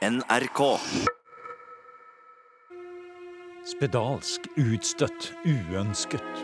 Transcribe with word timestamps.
NRK. 0.00 0.78
Spedalsk, 3.68 4.46
utstøtt, 4.56 5.26
uønsket. 5.44 6.38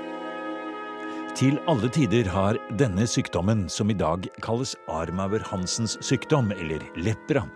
Til 1.41 1.57
alle 1.65 1.89
tider 1.89 2.29
har 2.29 2.61
denne 2.77 3.07
sykdommen, 3.09 3.65
som 3.73 3.89
i 3.89 3.97
dag 3.97 4.29
kalles 4.45 4.75
Armauer-Hansens 4.93 5.97
sykdom, 6.05 6.53
eller 6.53 6.85
lepra, 7.01 7.47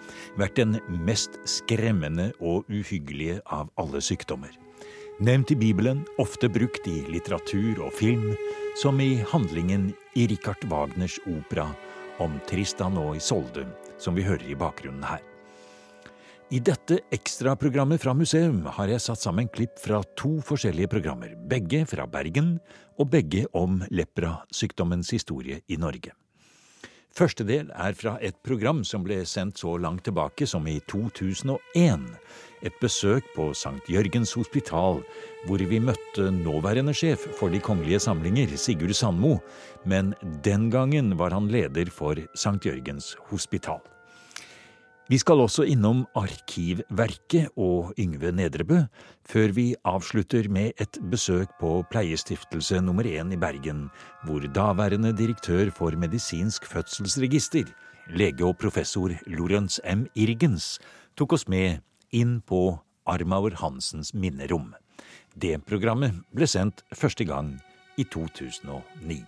vært 0.41 0.57
den 0.57 0.79
mest 1.05 1.37
skremmende 1.45 2.31
og 2.41 2.65
uhyggelige 2.73 3.43
av 3.53 3.69
alle 3.77 4.01
sykdommer. 4.01 4.57
Nevnt 5.21 5.53
i 5.53 5.61
Bibelen, 5.61 6.07
ofte 6.17 6.49
brukt 6.49 6.89
i 6.89 7.03
litteratur 7.13 7.85
og 7.85 7.93
film, 7.93 8.31
som 8.81 9.05
i 9.05 9.19
handlingen 9.35 9.91
i 10.17 10.25
Richard 10.33 10.65
Wagners 10.73 11.21
opera 11.29 11.69
om 12.25 12.41
Tristan 12.49 12.97
og 12.97 13.19
Isolde, 13.21 13.69
som 14.01 14.17
vi 14.17 14.25
hører 14.25 14.49
i 14.49 14.57
bakgrunnen 14.57 15.05
her. 15.05 15.30
I 16.51 16.59
dette 16.59 16.97
ekstraprogrammet 17.15 18.03
fra 18.03 18.11
museum 18.11 18.65
har 18.75 18.91
jeg 18.91 19.03
satt 19.05 19.21
sammen 19.23 19.47
klipp 19.55 19.77
fra 19.79 20.01
to 20.19 20.41
forskjellige 20.43 20.91
programmer, 20.91 21.37
begge 21.47 21.85
fra 21.87 22.09
Bergen 22.11 22.57
og 22.99 23.13
begge 23.13 23.45
om 23.55 23.77
lepra-sykdommens 23.95 25.13
historie 25.15 25.61
i 25.71 25.79
Norge. 25.79 26.11
Første 27.15 27.47
del 27.47 27.71
er 27.71 27.95
fra 27.95 28.17
et 28.19 28.35
program 28.43 28.83
som 28.87 29.07
ble 29.07 29.21
sendt 29.31 29.63
så 29.63 29.77
langt 29.79 30.03
tilbake 30.09 30.49
som 30.51 30.67
i 30.67 30.81
2001. 30.91 32.09
Et 32.67 32.83
besøk 32.83 33.31
på 33.37 33.53
St. 33.55 33.87
Jørgens 33.87 34.35
hospital, 34.35 35.05
hvor 35.47 35.63
vi 35.71 35.79
møtte 35.79 36.33
nåværende 36.35 36.97
sjef 36.99 37.29
for 37.39 37.55
De 37.55 37.63
kongelige 37.63 38.03
samlinger, 38.03 38.57
Sigurd 38.59 38.99
Sandmo, 38.99 39.37
men 39.87 40.17
den 40.43 40.67
gangen 40.75 41.15
var 41.15 41.31
han 41.31 41.47
leder 41.47 41.95
for 41.95 42.19
St. 42.35 42.59
Jørgens 42.67 43.15
hospital. 43.31 43.79
Vi 45.11 45.19
skal 45.19 45.41
også 45.43 45.65
innom 45.67 46.05
Arkivverket 46.15 47.49
og 47.59 47.89
Yngve 47.99 48.31
Nedrebø, 48.31 48.77
før 49.27 49.51
vi 49.57 49.65
avslutter 49.83 50.47
med 50.47 50.79
et 50.79 50.99
besøk 51.11 51.51
på 51.59 51.81
Pleiestiftelse 51.91 52.79
nummer 52.79 53.03
én 53.03 53.33
i 53.35 53.39
Bergen, 53.41 53.89
hvor 54.23 54.47
daværende 54.55 55.11
direktør 55.19 55.73
for 55.75 55.99
medisinsk 55.99 56.69
fødselsregister, 56.71 57.67
lege 58.15 58.47
og 58.47 58.55
professor 58.63 59.11
Lorentz 59.27 59.81
M. 59.83 60.07
Irgens, 60.15 60.79
tok 61.19 61.35
oss 61.35 61.49
med 61.51 61.83
inn 62.15 62.39
på 62.47 62.79
Armaur 63.03 63.59
Hansens 63.59 64.15
minnerom. 64.15 64.77
Det 65.35 65.59
programmet 65.67 66.23
ble 66.31 66.47
sendt 66.47 66.87
første 66.95 67.27
gang 67.27 67.57
i 67.99 68.07
2009. 68.07 69.25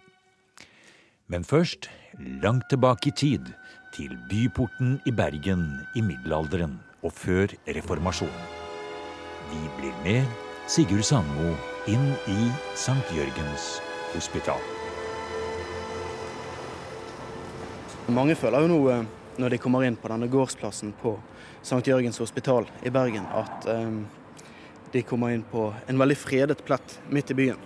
Men 1.27 1.43
først, 1.43 1.91
langt 2.39 2.71
tilbake 2.71 3.11
i 3.11 3.19
tid, 3.19 3.51
til 3.93 4.15
byporten 4.29 4.97
i 5.05 5.13
Bergen 5.13 5.83
i 5.95 6.03
middelalderen 6.05 6.79
og 7.03 7.13
før 7.13 7.53
reformasjonen. 7.69 8.45
Vi 9.53 9.61
blir 9.79 9.97
med 10.05 10.29
Sigurd 10.71 11.05
Sandmo 11.05 11.51
inn 11.91 12.13
i 12.31 12.39
St. 12.73 12.97
Jørgens 13.13 13.83
hospital. 14.15 14.63
Mange 18.13 18.37
føler 18.39 18.65
jo 18.65 18.71
nå 18.71 18.79
eh, 18.93 19.05
når 19.43 19.55
de 19.55 19.61
kommer 19.61 19.85
inn 19.87 19.99
på 19.99 20.11
denne 20.13 20.29
gårdsplassen 20.31 20.95
på 21.03 21.15
St. 21.63 21.83
Jørgens 21.87 22.19
hospital 22.23 22.67
i 22.83 22.91
Bergen, 22.93 23.27
at 23.29 23.69
um, 23.71 24.03
de 24.93 25.03
kommer 25.07 25.33
inn 25.33 25.45
på 25.47 25.69
en 25.89 26.01
veldig 26.01 26.17
fredet 26.19 26.65
plett 26.67 26.99
midt 27.13 27.31
i 27.33 27.39
byen. 27.39 27.61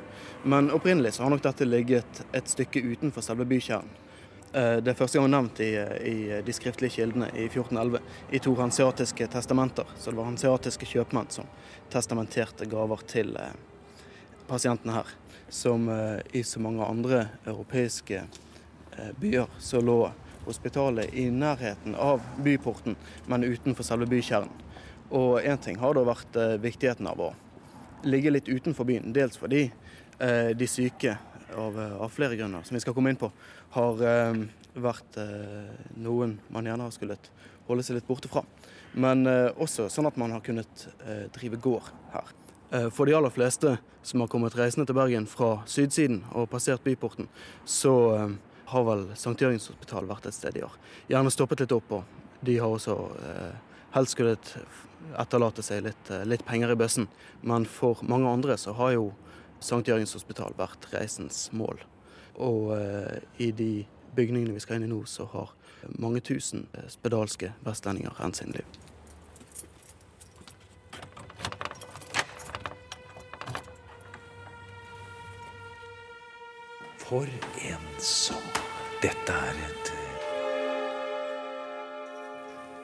Men 0.46 0.70
opprinnelig 0.70 1.16
så 1.16 1.24
har 1.24 1.32
nok 1.32 1.42
dette 1.42 1.66
ligget 1.66 2.20
et 2.36 2.50
stykke 2.50 2.84
utenfor 2.84 3.24
selve 3.24 3.46
bykjernen. 3.48 4.05
Eh, 4.52 4.76
det 4.76 4.90
er 4.90 4.98
første 4.98 5.18
gang 5.18 5.30
nevnt 5.32 5.60
i, 5.60 5.72
i, 6.06 6.16
de 6.44 6.54
skriftlige 6.54 7.00
kildene 7.00 7.28
i 7.34 7.46
1411 7.48 8.00
i 8.30 8.40
to 8.42 8.54
hanseatiske 8.58 9.28
testamenter. 9.32 9.88
Så 9.98 10.12
det 10.12 10.20
var 10.20 10.30
hanseatiske 10.30 10.88
kjøpmenn 10.88 11.30
som 11.34 11.48
testamenterte 11.92 12.68
gaver 12.70 13.02
til 13.10 13.34
eh, 13.40 13.56
pasientene 14.48 15.00
her. 15.00 15.10
Som 15.52 15.90
eh, 15.92 16.20
i 16.38 16.44
så 16.46 16.62
mange 16.62 16.86
andre 16.86 17.26
europeiske 17.44 18.26
byer 19.20 19.50
så 19.60 19.82
lå 19.84 20.06
hospitalet 20.46 21.12
i 21.12 21.26
nærheten 21.28 21.92
av 22.00 22.22
byporten, 22.40 22.94
men 23.28 23.44
utenfor 23.44 23.84
selve 23.84 24.06
bykjernen. 24.08 24.62
Og 25.12 25.42
én 25.44 25.58
ting 25.60 25.76
har 25.82 25.92
da 25.94 26.06
vært 26.06 26.38
viktigheten 26.62 27.06
av 27.10 27.20
å 27.20 27.28
ligge 28.08 28.32
litt 28.32 28.48
utenfor 28.48 28.88
byen. 28.88 29.12
Dels 29.12 29.36
fordi 29.38 29.66
de 30.16 30.68
syke 30.70 31.18
av, 31.58 31.78
av, 31.78 32.08
flere 32.12 32.36
grunner, 32.36 32.62
som 32.62 32.76
vi 32.76 32.82
skal 32.84 32.94
komme 32.96 33.12
inn 33.12 33.20
på, 33.20 33.30
har 33.76 34.02
eh, 34.04 34.40
vært 34.74 35.18
eh, 35.20 35.74
noen 36.02 36.36
man 36.52 36.68
gjerne 36.68 36.88
har 36.88 36.94
skullet 36.94 37.30
holde 37.66 37.84
seg 37.86 37.98
litt 37.98 38.08
borte 38.08 38.30
fra. 38.30 38.44
Men 38.96 39.26
eh, 39.28 39.50
også 39.60 39.88
sånn 39.92 40.08
at 40.08 40.18
man 40.20 40.34
har 40.34 40.44
kunnet 40.44 40.86
eh, 41.04 41.26
drive 41.34 41.60
gård 41.62 41.90
her. 42.14 42.32
Eh, 42.70 42.88
for 42.94 43.08
de 43.08 43.16
aller 43.18 43.34
fleste 43.34 43.76
som 44.06 44.22
har 44.22 44.30
kommet 44.32 44.56
reisende 44.58 44.86
til 44.88 44.98
Bergen 44.98 45.26
fra 45.30 45.60
sydsiden 45.70 46.22
og 46.32 46.50
passert 46.52 46.84
byporten, 46.86 47.28
så 47.64 47.94
eh, 48.16 48.36
har 48.72 48.86
vel 48.86 49.08
St. 49.14 49.36
Jørgens 49.38 49.68
hospital 49.70 50.08
vært 50.08 50.26
et 50.26 50.34
sted 50.34 50.56
de 50.56 50.64
har 50.66 50.74
gjerne 51.10 51.30
stoppet 51.34 51.62
litt 51.62 51.74
opp, 51.76 52.00
og 52.00 52.46
de 52.46 52.56
har 52.58 52.66
også 52.66 52.96
helst 53.94 54.16
skullet 54.16 54.48
etterlate 55.22 55.62
seg 55.62 55.84
litt, 55.86 56.10
litt 56.26 56.42
penger 56.46 56.72
i 56.74 56.78
bøssen. 56.78 57.06
Men 57.46 57.64
for 57.70 58.02
mange 58.10 58.26
andre 58.26 58.56
så 58.58 58.74
har 58.74 58.96
jo 58.96 59.06
St. 59.60 59.82
Jørgens 59.88 60.16
hospital 60.16 60.56
vært 60.58 60.88
reisens 60.92 61.46
mål. 61.52 61.80
Og 62.36 62.72
eh, 62.76 63.22
i 63.38 63.50
de 63.56 63.86
bygningene 64.16 64.56
vi 64.56 64.60
skal 64.64 64.80
inn 64.80 64.88
i 64.88 64.92
nå, 64.92 65.02
så 65.08 65.28
har 65.32 65.54
mange 65.98 66.20
tusen 66.24 66.66
eh, 66.76 66.88
spedalske 66.92 67.52
vestlendinger 67.64 68.16
rent 68.20 68.36
sin 68.40 68.52
liv. 68.56 68.66
For 77.06 77.28
en 77.62 77.90
sang! 78.02 78.48
Dette 79.02 79.32
er 79.32 79.58
et 79.60 79.90
uh, 79.92 79.98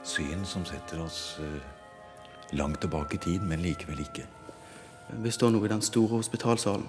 syn 0.07 0.45
som 0.47 0.63
setter 0.69 1.01
oss 1.03 1.41
uh, 1.41 1.57
langt 2.53 2.79
tilbake 2.85 3.17
i 3.17 3.23
tid, 3.25 3.41
men 3.49 3.65
likevel 3.65 4.05
ikke. 4.05 4.29
Vi 5.11 5.31
står 5.35 5.53
nå 5.53 5.65
i 5.65 5.71
den 5.73 5.83
store 5.85 6.19
hospitalsalen 6.19 6.87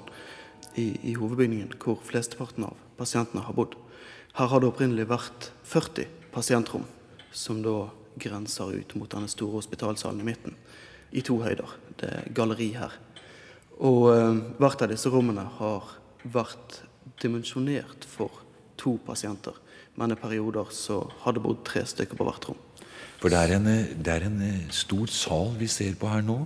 i, 0.76 0.86
i 1.12 1.14
hovedbygningen 1.18 1.74
hvor 1.82 2.00
flesteparten 2.06 2.68
av 2.68 2.78
pasientene 2.98 3.44
har 3.46 3.58
bodd. 3.58 3.76
Her 4.38 4.50
har 4.50 4.62
det 4.62 4.70
opprinnelig 4.70 5.08
vært 5.12 5.50
40 5.70 6.08
pasientrom, 6.34 6.86
som 7.32 7.62
da 7.66 7.92
grenser 8.20 8.74
ut 8.74 8.96
mot 8.98 9.10
denne 9.12 9.30
store 9.30 9.60
hospitalsalen 9.60 10.22
i 10.22 10.28
midten, 10.28 10.56
i 11.14 11.22
to 11.26 11.40
høyder. 11.44 11.76
Det 12.00 12.10
er 12.10 12.32
galleri 12.34 12.72
her. 12.78 12.96
Og 13.84 14.08
eh, 14.14 14.42
hvert 14.62 14.86
av 14.86 14.94
disse 14.94 15.10
rommene 15.14 15.46
har 15.60 15.96
vært 16.24 16.82
dimensjonert 17.22 18.06
for 18.10 18.44
to 18.80 18.96
pasienter, 19.06 19.58
men 20.00 20.14
i 20.14 20.18
perioder 20.18 20.70
så 20.74 21.04
har 21.24 21.36
det 21.36 21.44
bodd 21.44 21.62
tre 21.68 21.84
stykker 21.86 22.18
på 22.18 22.26
hvert 22.28 22.50
rom. 22.50 22.62
For 23.22 23.32
det 23.32 23.40
er, 23.40 23.54
en, 23.56 23.68
det 24.04 24.12
er 24.12 24.26
en 24.28 24.40
stor 24.74 25.12
sal 25.14 25.54
vi 25.60 25.70
ser 25.72 25.94
på 26.00 26.10
her 26.12 26.26
nå 26.26 26.42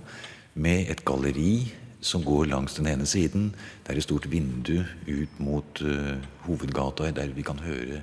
med 0.58 0.90
et 0.90 1.04
galleri 1.06 1.68
som 2.04 2.22
går 2.26 2.48
langs 2.50 2.76
den 2.78 2.88
ene 2.90 3.06
siden. 3.06 3.52
Det 3.84 3.92
er 3.92 4.00
et 4.00 4.06
stort 4.06 4.28
vindu 4.30 4.82
ut 5.06 5.40
mot 5.42 5.82
uh, 5.82 6.18
hovedgata, 6.46 7.10
der 7.14 7.34
vi 7.34 7.46
kan 7.46 7.62
høre 7.62 8.02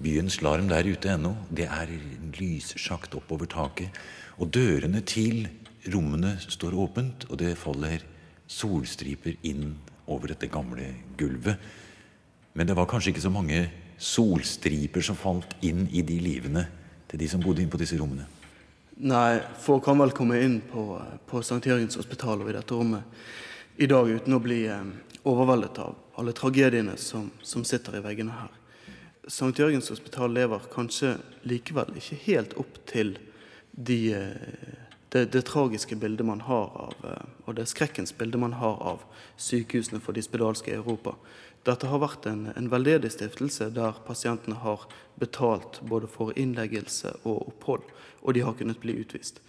byens 0.00 0.40
larm 0.44 0.68
der 0.68 0.88
ute 0.88 1.12
ennå. 1.12 1.34
Det 1.52 1.68
er 1.68 1.92
en 1.92 2.32
lyssjakt 2.38 3.14
oppover 3.16 3.48
taket. 3.50 3.92
Og 4.40 4.52
dørene 4.52 5.04
til 5.04 5.48
rommene 5.92 6.36
står 6.40 6.76
åpent, 6.76 7.28
og 7.28 7.40
det 7.40 7.58
faller 7.60 8.04
solstriper 8.50 9.36
inn 9.46 9.76
over 10.10 10.32
dette 10.32 10.50
gamle 10.50 10.88
gulvet. 11.20 11.60
Men 12.54 12.66
det 12.66 12.76
var 12.76 12.88
kanskje 12.90 13.12
ikke 13.14 13.28
så 13.28 13.32
mange 13.32 13.62
solstriper 14.00 15.04
som 15.04 15.18
falt 15.18 15.52
inn 15.62 15.86
i 15.92 16.02
de 16.02 16.16
livene 16.20 16.64
til 17.10 17.20
de 17.20 17.28
som 17.28 17.42
bodde 17.44 17.62
inne 17.62 17.72
på 17.72 17.80
disse 17.80 17.98
rommene. 18.00 18.26
Nei, 19.02 19.40
folk 19.56 19.84
kan 19.84 19.96
vel 19.98 20.10
komme 20.12 20.36
inn 20.44 20.58
på, 20.60 20.82
på 21.26 21.40
St. 21.40 21.62
Jørgens 21.64 21.96
hospital 21.96 22.42
og 22.42 22.50
i 22.50 22.52
dette 22.52 22.76
rommet 22.76 23.80
i 23.80 23.86
dag 23.88 24.10
uten 24.12 24.34
å 24.36 24.40
bli 24.44 24.58
eh, 24.68 24.90
overveldet 25.24 25.78
av 25.80 25.94
alle 26.20 26.34
tragediene 26.36 26.98
som, 27.00 27.30
som 27.40 27.64
sitter 27.64 27.96
i 27.96 28.02
veggene 28.04 28.34
her. 28.36 28.52
St. 29.24 29.54
Jørgens 29.56 29.88
hospital 29.88 30.36
lever 30.36 30.68
kanskje 30.74 31.14
likevel 31.48 31.96
ikke 31.96 32.18
helt 32.26 32.52
opp 32.60 32.76
til 32.90 33.14
de, 33.72 33.98
eh, 34.18 34.76
det, 35.08 35.30
det, 35.32 35.46
tragiske 35.48 35.96
bildet 35.96 36.28
man 36.28 36.44
har 36.44 36.68
av, 36.90 36.92
eh, 37.00 37.24
og 37.46 37.56
det 37.56 37.70
skrekkens 37.72 38.12
bilde 38.20 38.42
man 38.42 38.58
har 38.60 38.76
av 38.84 39.08
sykehusene 39.40 40.02
for 40.04 40.12
de 40.12 40.26
spedalske 40.28 40.74
i 40.74 40.76
Europa. 40.76 41.16
Dette 41.64 41.88
har 41.88 42.04
vært 42.04 42.28
en, 42.28 42.50
en 42.52 42.68
veldedig 42.72 43.14
stiftelse 43.16 43.72
der 43.72 43.96
pasientene 44.04 44.60
har 44.60 44.84
betalt 45.20 45.80
både 45.88 46.08
for 46.08 46.36
innleggelse 46.36 47.16
og 47.24 47.48
opphold, 47.48 47.88
og 48.22 48.34
de 48.36 48.44
har 48.44 48.56
kunnet 48.58 48.80
bli 48.82 48.98
utvist. 49.00 49.40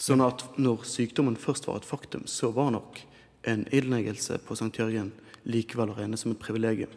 Sånn 0.00 0.24
at 0.24 0.42
når 0.58 0.86
sykdommen 0.88 1.36
først 1.38 1.68
var 1.68 1.78
et 1.80 1.88
faktum, 1.88 2.26
så 2.26 2.50
var 2.54 2.72
nok 2.74 3.00
en 3.46 3.66
innleggelse 3.70 4.40
på 4.46 4.56
St. 4.58 4.72
Jørgen 4.78 5.12
likevel 5.44 5.92
å 5.92 5.98
regne 5.98 6.18
som 6.18 6.32
et 6.32 6.40
privilegium. 6.40 6.92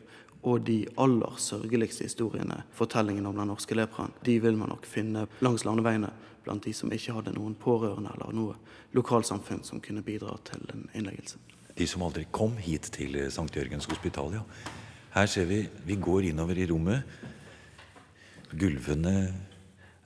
Og 0.47 0.63
de 0.65 0.85
aller 1.01 1.39
sørgeligste 1.41 2.05
historiene, 2.07 2.61
fortellingene 2.77 3.29
om 3.29 3.37
den 3.37 3.49
norske 3.51 3.75
lepraen, 3.75 4.13
de 4.23 4.37
vil 4.41 4.57
man 4.57 4.71
nok 4.71 4.87
finne 4.87 5.25
langs 5.43 5.65
landeveiene 5.67 6.13
blant 6.45 6.63
de 6.63 6.73
som 6.73 6.91
ikke 6.93 7.17
hadde 7.17 7.35
noen 7.35 7.57
pårørende 7.59 8.13
eller 8.15 8.35
noe 8.35 8.55
lokalsamfunn 8.95 9.65
som 9.67 9.81
kunne 9.83 10.05
bidra 10.05 10.37
til 10.47 10.63
en 10.71 10.85
innleggelse. 10.95 11.41
De 11.77 11.85
som 11.89 12.05
aldri 12.05 12.23
kom 12.33 12.55
hit 12.61 12.87
til 12.95 13.17
St. 13.27 13.49
Jørgens 13.53 13.89
hospital, 13.91 14.39
ja. 14.39 14.45
Her 15.17 15.27
ser 15.29 15.49
vi 15.49 15.63
vi 15.85 15.97
går 15.99 16.29
innover 16.29 16.57
i 16.57 16.67
rommet. 16.69 17.03
Gulvene 18.53 19.17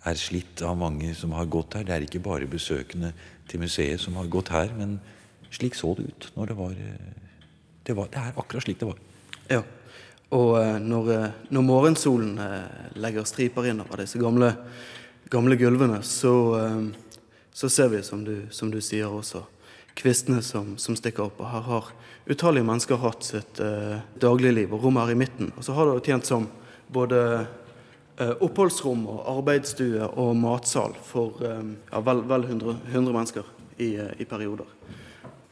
er 0.06 0.18
slitt 0.18 0.62
av 0.66 0.78
mange 0.80 1.14
som 1.18 1.34
har 1.38 1.50
gått 1.52 1.78
her. 1.78 1.86
Det 1.86 1.96
er 1.96 2.06
ikke 2.06 2.24
bare 2.24 2.50
besøkende 2.50 3.12
til 3.50 3.62
museet 3.62 4.02
som 4.02 4.18
har 4.18 4.32
gått 4.32 4.50
her, 4.54 4.72
men 4.78 5.00
slik 5.52 5.76
så 5.76 5.94
det 5.98 6.08
ut 6.10 6.32
når 6.38 6.54
det 6.54 6.58
var 6.58 6.76
Det, 7.84 7.96
var, 7.98 8.08
det 8.14 8.20
er 8.22 8.36
akkurat 8.38 8.64
slik 8.64 8.80
det 8.80 8.88
var. 8.88 8.98
Ja. 9.50 9.64
Og 10.32 10.52
eh, 10.62 10.78
når, 10.80 11.08
eh, 11.12 11.32
når 11.52 11.64
morgensolen 11.66 12.36
eh, 12.40 12.92
legger 13.04 13.28
striper 13.28 13.68
inn 13.68 13.82
over 13.84 14.04
disse 14.04 14.20
gamle, 14.22 14.54
gamle 15.32 15.58
gulvene, 15.60 16.00
så, 16.08 16.34
så, 17.52 17.70
ser 17.70 17.92
vi, 17.92 18.04
som 18.04 18.24
du, 18.24 18.48
som 18.52 18.72
du, 18.72 18.80
sier 18.84 19.12
også, 19.12 19.44
kvistene 19.98 20.40
som, 20.46 20.78
som, 20.80 20.96
stikker 20.96 21.28
opp. 21.28 21.42
Og 21.44 21.52
her 21.52 21.66
har 21.68 21.92
utallige 22.32 22.68
mennesker 22.68 23.02
hatt 23.02 23.28
sitt 23.28 23.60
eh, 23.64 24.00
dagligliv, 24.24 24.72
og 24.72 24.86
rommet 24.86 25.10
her 25.10 25.16
i 25.16 25.20
midten. 25.20 25.52
Og 25.58 25.68
så 25.68 25.76
har 25.76 25.92
det 25.92 26.06
tjent 26.08 26.28
som 26.28 26.48
både 26.92 27.20
oppholdsrom 28.22 29.06
og 29.10 29.22
arbeidsstue 29.38 30.08
og 30.20 30.36
matsal 30.38 30.94
for 31.06 31.40
uh, 31.42 31.62
ja, 31.92 32.02
vel, 32.06 32.22
vel 32.30 32.46
100, 32.50 32.76
100, 32.92 33.14
mennesker 33.16 33.48
i, 33.82 33.96
i 33.98 34.28
perioder. 34.30 34.68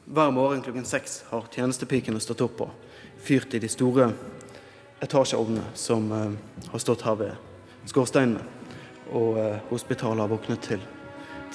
Hver 0.10 0.32
morgen 0.34 0.62
klokken 0.66 0.86
seks 0.90 1.24
har 1.30 1.50
tjenestepikene 1.54 2.22
stått 2.22 2.42
opp 2.46 2.64
og 2.66 2.90
fyrt 3.22 3.54
i 3.54 3.62
de 3.62 3.70
store 3.70 4.10
etasjeovnene 5.00 5.64
som 5.74 6.12
eh, 6.12 6.32
har 6.72 6.80
stått 6.80 7.06
her 7.06 7.20
ved 7.20 7.90
skorsteinene. 7.90 8.42
Og 9.14 9.40
eh, 9.42 9.58
hospitalet 9.70 10.26
har 10.26 10.32
våknet 10.32 10.66
til, 10.66 10.86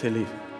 til 0.00 0.20
liv. 0.20 0.53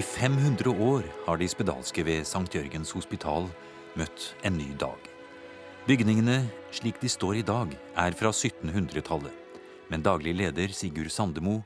I 0.00 0.02
500 0.02 0.70
år 0.80 1.02
har 1.26 1.36
de 1.36 1.46
spedalske 1.50 2.00
ved 2.06 2.22
St. 2.24 2.46
Jørgens 2.54 2.92
hospital 2.96 3.50
møtt 4.00 4.30
en 4.46 4.54
ny 4.56 4.70
dag. 4.80 4.96
Bygningene, 5.84 6.38
slik 6.72 7.02
de 7.02 7.10
står 7.10 7.40
i 7.40 7.44
dag, 7.44 7.74
er 7.98 8.16
fra 8.16 8.30
1700-tallet, 8.32 9.58
men 9.92 10.06
daglig 10.06 10.32
leder 10.38 10.72
Sigurd 10.72 11.10
Sandemo 11.12 11.58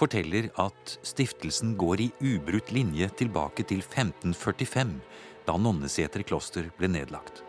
forteller 0.00 0.48
at 0.64 0.94
stiftelsen 1.04 1.74
går 1.76 2.06
i 2.06 2.08
ubrutt 2.24 2.72
linje 2.72 3.10
tilbake 3.20 3.66
til 3.68 3.82
1545, 3.82 4.94
da 5.44 5.58
Nonneseter 5.60 6.24
kloster 6.24 6.70
ble 6.78 6.88
nedlagt. 6.94 7.42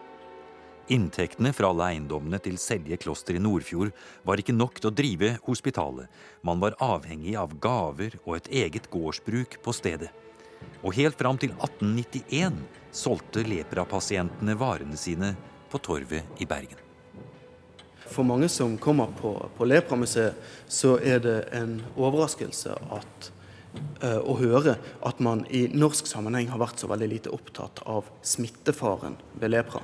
Inntektene 0.88 1.50
fra 1.50 1.72
alle 1.72 1.88
eiendommene 1.90 2.38
til 2.46 2.60
Selje 2.62 3.00
kloster 3.02 3.34
i 3.34 3.42
Nordfjord 3.42 3.90
var 4.28 4.38
ikke 4.38 4.54
nok 4.54 4.78
til 4.78 4.92
å 4.92 4.94
drive 4.94 5.32
hospitalet. 5.48 6.06
Man 6.46 6.62
var 6.62 6.78
avhengig 6.84 7.34
av 7.42 7.56
gaver 7.62 8.20
og 8.22 8.36
et 8.38 8.52
eget 8.62 8.92
gårdsbruk 8.94 9.58
på 9.66 9.74
stedet. 9.74 10.12
Og 10.86 10.94
helt 10.94 11.18
fram 11.18 11.40
til 11.42 11.56
1891 11.58 12.62
solgte 12.94 13.42
leprapasientene 13.50 14.54
varene 14.62 14.98
sine 15.00 15.34
på 15.72 15.82
Torvet 15.82 16.38
i 16.38 16.46
Bergen. 16.46 16.78
For 18.06 18.22
mange 18.22 18.46
som 18.54 18.78
kommer 18.78 19.10
på, 19.18 19.34
på 19.58 19.66
Lepramuseet, 19.66 20.38
så 20.70 21.00
er 21.02 21.18
det 21.26 21.40
en 21.58 21.80
overraskelse 21.98 22.78
at, 22.94 23.32
uh, 24.06 24.22
å 24.22 24.38
høre 24.38 24.78
at 25.02 25.18
man 25.18 25.42
i 25.50 25.66
norsk 25.74 26.06
sammenheng 26.06 26.54
har 26.54 26.62
vært 26.62 26.86
så 26.86 26.94
veldig 26.94 27.10
lite 27.10 27.34
opptatt 27.34 27.82
av 27.90 28.06
smittefaren 28.22 29.18
ved 29.42 29.58
lepra 29.58 29.82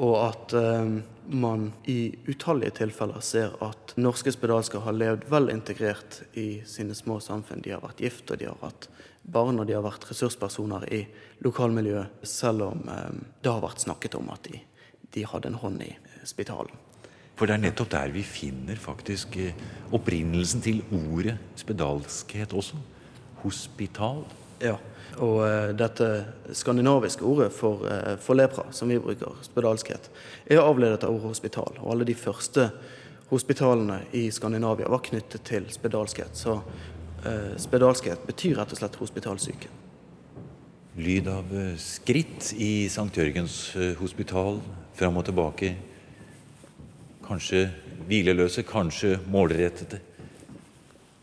og 0.00 0.14
at 0.24 0.54
eh, 0.56 0.92
man 1.32 1.68
i 1.88 2.14
utallige 2.28 2.78
tilfeller 2.82 3.20
ser 3.24 3.54
at 3.64 3.94
norske 4.00 4.32
spedalske 4.32 4.80
har 4.82 4.96
levd 4.96 5.26
vel 5.30 5.50
integrert 5.52 6.22
i 6.38 6.62
sine 6.68 6.96
små 6.96 7.18
samfunn. 7.20 7.62
De 7.64 7.74
har 7.74 7.82
vært 7.84 8.00
gift, 8.02 8.30
og 8.30 8.40
de 8.40 8.48
har 8.48 8.58
hatt 8.62 8.88
barn, 9.22 9.60
og 9.60 9.68
de 9.68 9.76
har 9.76 9.84
vært 9.84 10.08
ressurspersoner 10.10 10.88
i 10.92 11.04
lokalmiljøet, 11.44 12.24
selv 12.26 12.70
om 12.70 12.86
eh, 12.88 13.20
det 13.42 13.52
har 13.52 13.64
vært 13.64 13.84
snakket 13.84 14.16
om 14.18 14.32
at 14.34 14.48
de, 14.48 14.62
de 15.14 15.26
hadde 15.28 15.52
en 15.52 15.60
hånd 15.62 15.84
i 15.84 15.92
spitalen. 16.28 16.74
For 17.36 17.48
det 17.48 17.56
er 17.56 17.62
nettopp 17.64 17.92
der 17.94 18.12
vi 18.14 18.24
finner 18.26 18.78
faktisk 18.78 19.38
eh, 19.40 19.56
opprinnelsen 19.94 20.64
til 20.64 20.82
ordet 20.92 21.38
spedalskhet 21.60 22.52
også. 22.56 22.80
Hospital. 23.42 24.24
Ja. 24.62 24.78
Og 25.20 25.42
uh, 25.42 25.72
dette 25.76 26.08
skandinaviske 26.56 27.24
ordet 27.26 27.50
for, 27.52 27.84
uh, 27.84 28.14
for, 28.22 28.38
lepra, 28.38 28.64
som 28.72 28.88
vi 28.88 29.00
bruker, 29.02 29.36
spedalskhet, 29.44 30.08
er 30.46 30.62
avledet 30.62 31.04
av 31.04 31.12
ordet 31.12 31.34
hospital. 31.34 31.76
Og 31.82 31.92
alle 31.92 32.08
de 32.08 32.16
første 32.16 32.70
hospitalene 33.32 34.02
i 34.16 34.28
Skandinavia 34.32 34.88
var 34.92 35.04
knyttet 35.04 35.44
til 35.48 35.68
spedalskhet. 35.72 36.36
Så 36.38 36.56
uh, 36.62 37.52
spedalskhet 37.60 38.24
betyr 38.28 38.56
rett 38.60 38.72
og 38.72 38.80
slett 38.80 38.98
hospitalsyke. 39.02 39.72
Lyd 40.92 41.28
av 41.32 41.52
skritt 41.80 42.50
i 42.60 42.84
St. 42.84 43.08
Jørgens 43.16 43.72
hospital, 43.96 44.58
fram 44.92 45.16
og 45.16 45.24
tilbake. 45.24 45.70
Kanskje 47.24 47.62
hvileløse, 48.10 48.64
kanskje 48.68 49.14
målrettede. 49.32 50.02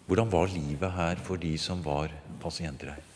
Hvordan 0.10 0.34
var 0.34 0.50
livet 0.50 0.98
her 0.98 1.22
for 1.22 1.38
de 1.38 1.54
som 1.62 1.86
var 1.86 2.10
pasienter 2.42 2.96
her? 2.96 3.09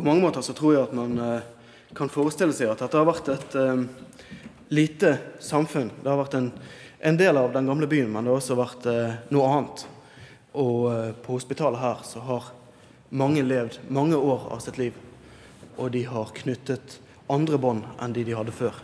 På 0.00 0.06
mange 0.06 0.22
måter 0.22 0.40
så 0.40 0.54
tror 0.56 0.72
jeg 0.72 0.82
at 0.86 0.92
man 0.96 1.18
eh, 1.20 1.48
kan 1.92 2.08
forestille 2.08 2.54
seg 2.56 2.70
at 2.72 2.80
dette 2.80 2.96
har 2.96 3.04
vært 3.04 3.26
et 3.28 3.56
um, 3.60 3.82
lite 4.72 5.10
samfunn. 5.44 5.90
Det 6.00 6.08
har 6.08 6.16
vært 6.16 6.36
en, 6.38 6.46
en, 7.04 7.18
del 7.20 7.36
av 7.36 7.50
den 7.52 7.68
gamle 7.68 7.84
byen, 7.90 8.08
men 8.08 8.24
det 8.24 8.32
har 8.32 8.40
også 8.40 8.56
vært 8.56 8.86
uh, 8.88 9.18
noe 9.28 9.50
annet. 9.58 9.82
Og 10.56 10.86
på 11.20 11.36
hospitalet 11.36 11.82
her 11.82 12.00
så 12.08 12.22
har 12.24 12.48
mange 13.12 13.44
levd 13.44 13.76
mange 13.92 14.16
år 14.16 14.46
av 14.56 14.62
sitt 14.64 14.80
liv. 14.80 14.96
Og 15.76 15.92
de 15.92 16.06
har 16.08 16.32
knyttet 16.40 16.96
andre 17.28 17.60
bånd 17.60 17.84
enn 18.00 18.16
de 18.16 18.24
de 18.24 18.38
hadde 18.38 18.56
før. 18.56 18.80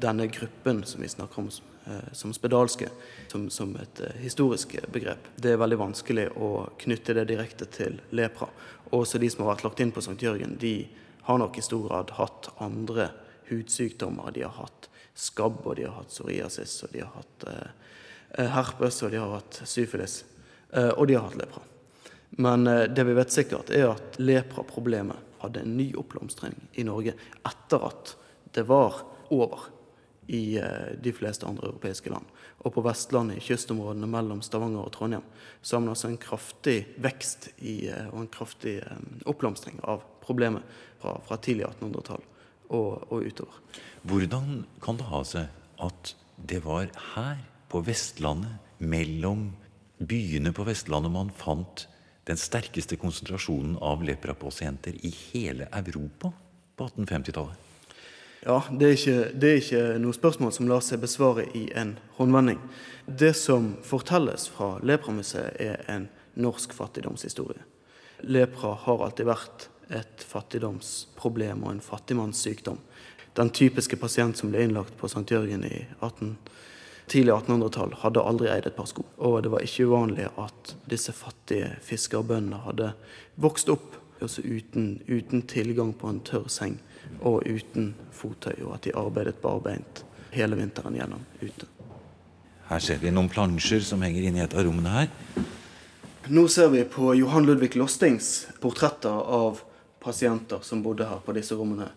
Denne 0.00 0.30
gruppen 0.32 0.86
som 0.88 1.04
vi 1.04 1.12
snakker 1.12 1.44
om 1.44 1.52
Eh, 1.52 1.71
som 2.12 2.32
spedalske, 2.34 2.88
som, 3.28 3.50
som 3.50 3.76
et 3.76 4.00
eh, 4.00 4.18
historisk 4.22 4.76
begrep. 4.92 5.32
Det 5.36 5.54
er 5.54 5.60
veldig 5.60 5.78
vanskelig 5.80 6.28
å 6.36 6.68
knytte 6.78 7.16
det 7.16 7.26
direkte 7.30 7.66
til 7.72 7.98
lepra. 8.14 8.48
Også 8.94 9.18
de 9.18 9.30
som 9.32 9.44
har 9.44 9.54
vært 9.54 9.66
lagt 9.66 9.82
inn 9.82 9.92
på 9.94 10.02
St. 10.04 10.18
Jørgen, 10.22 10.56
de 10.60 10.88
har 11.26 11.40
nok 11.42 11.58
i 11.58 11.64
stor 11.64 11.86
grad 11.88 12.14
hatt 12.18 12.50
andre 12.62 13.08
hudsykdommer. 13.50 14.30
De 14.34 14.44
har 14.46 14.54
hatt 14.58 14.88
skabb, 15.14 15.60
og 15.64 15.76
de 15.76 15.86
har 15.88 15.98
hatt 15.98 16.12
psoriasis, 16.12 16.78
og 16.86 16.94
de 16.94 17.02
har 17.04 17.12
hatt 17.16 17.48
eh, 17.50 18.46
herpes, 18.56 19.02
og 19.02 19.12
de 19.12 19.20
har 19.22 19.36
hatt 19.36 19.62
syfilis. 19.68 20.22
Eh, 20.70 20.90
og 20.96 21.06
de 21.08 21.18
har 21.18 21.28
hatt 21.28 21.40
lepra. 21.40 21.66
Men 22.42 22.66
eh, 22.66 22.86
det 22.88 23.04
vi 23.08 23.18
vet 23.18 23.34
sikkert, 23.34 23.74
er 23.74 23.90
at 23.92 24.18
lepraproblemet 24.22 25.38
hadde 25.42 25.64
en 25.64 25.76
ny 25.76 25.90
oppblomstring 25.98 26.54
i 26.78 26.86
Norge 26.86 27.16
etter 27.42 27.86
at 27.88 28.14
det 28.54 28.68
var 28.68 29.02
over 29.32 29.66
i 30.32 30.56
eh, 30.56 30.92
de 31.02 31.12
fleste 31.12 31.46
andre 31.46 31.68
europeiske 31.68 32.10
land. 32.10 32.24
Og 32.64 32.72
på 32.72 32.84
Vestlandet, 32.86 33.36
i 33.36 33.44
kystområdene 33.44 34.08
mellom 34.08 34.40
Stavanger 34.44 34.86
og 34.86 34.92
Trondheim, 34.94 35.24
så 35.60 35.76
har 35.76 35.82
man 35.84 35.92
altså 35.92 36.08
en 36.08 36.20
kraftig 36.20 36.76
vekst 37.04 37.50
i, 37.58 37.90
eh, 37.92 38.08
og 38.14 38.22
en 38.22 38.30
kraftig 38.32 38.78
eh, 38.80 39.02
oppblomstring 39.28 39.82
av 39.84 40.06
problemet 40.24 40.64
fra, 41.02 41.18
fra 41.26 41.36
tidlig 41.42 41.66
1800-tall 41.68 42.24
og, 42.72 43.04
og, 43.10 43.26
utover. 43.28 43.58
Hvordan 44.08 44.62
kan 44.84 45.00
det 45.00 45.08
ha 45.10 45.20
seg 45.28 45.82
at 45.84 46.14
det 46.40 46.62
var 46.64 46.88
her, 47.14 47.42
på 47.72 47.80
Vestlandet, 47.84 48.56
mellom 48.82 49.46
byene 49.96 50.50
på 50.52 50.64
Vestlandet, 50.66 51.12
man 51.14 51.30
fant 51.32 51.86
den 52.28 52.40
sterkeste 52.40 52.98
konsentrasjonen 53.00 53.78
av 53.80 54.04
leprapasienter 54.04 54.96
i 55.06 55.12
hele 55.32 55.68
Europa 55.72 56.32
på 56.76 56.88
1850-tallet? 56.88 57.71
Ja, 58.44 58.62
det 58.70 58.86
er, 58.86 58.92
ikke, 58.96 59.18
det 59.38 59.48
er 59.48 59.60
ikke 59.60 59.80
noe 60.02 60.16
spørsmål 60.16 60.50
som 60.50 60.66
lar 60.66 60.80
seg 60.82 60.98
besvare 60.98 61.44
i 61.54 61.68
en 61.78 61.92
håndvending. 62.16 62.58
Det 63.06 63.36
som 63.38 63.76
fortelles 63.86 64.48
fra 64.50 64.80
Lepramuseet, 64.82 65.60
er 65.62 65.84
en 65.86 66.08
norsk 66.42 66.74
fattigdomshistorie. 66.74 67.62
Lepra 68.26 68.72
har 68.82 69.04
alltid 69.06 69.30
vært 69.30 69.68
et 69.94 70.26
fattigdomsproblem 70.26 71.62
og 71.62 71.76
en 71.76 71.84
fattigmannssykdom. 71.86 72.82
Den 73.38 73.54
typiske 73.54 74.00
pasient 74.02 74.42
som 74.42 74.50
ble 74.50 74.66
innlagt 74.66 74.98
på 74.98 75.06
St. 75.06 75.22
Jørgen 75.30 75.62
i 75.68 75.76
18, 76.00 76.34
tidlig 77.14 77.36
1800-tall, 77.36 77.94
hadde 78.02 78.26
aldri 78.26 78.50
eid 78.50 78.66
et 78.66 78.74
par 78.74 78.90
sko. 78.90 79.06
Og 79.22 79.38
det 79.46 79.54
var 79.54 79.62
ikke 79.62 79.86
uvanlig 79.86 80.26
at 80.34 80.74
disse 80.90 81.14
fattige 81.14 81.76
fiskerbøndene 81.86 82.64
hadde 82.66 82.90
vokst 83.38 83.70
opp 83.70 84.00
altså 84.22 84.42
uten, 84.42 84.96
uten 85.06 85.46
tilgang 85.50 85.94
på 85.98 86.10
en 86.10 86.24
tørr 86.26 86.50
seng 86.50 86.80
og 87.20 87.46
uten 87.46 87.92
fottøy, 88.12 88.62
og 88.64 88.76
at 88.76 88.86
de 88.86 88.94
arbeidet 88.98 89.40
barbeint 89.42 90.04
hele 90.32 90.56
vinteren 90.58 90.96
gjennom 90.96 91.24
ute. 91.40 91.68
Her 92.68 92.80
ser 92.80 93.02
vi 93.02 93.12
noen 93.12 93.28
plansjer 93.28 93.82
som 93.84 94.02
henger 94.04 94.28
inne 94.28 94.40
i 94.40 94.44
et 94.44 94.54
av 94.56 94.64
rommene 94.64 94.94
her. 94.94 95.10
Nå 96.32 96.46
ser 96.48 96.70
vi 96.72 96.84
på 96.88 97.12
Johan 97.18 97.46
Ludvig 97.46 97.74
Lostings 97.76 98.46
portretter 98.62 99.10
av 99.10 99.60
pasienter 100.02 100.62
som 100.62 100.82
bodde 100.82 101.06
her 101.06 101.20
på 101.24 101.34
disse 101.36 101.56
rommene 101.58 101.90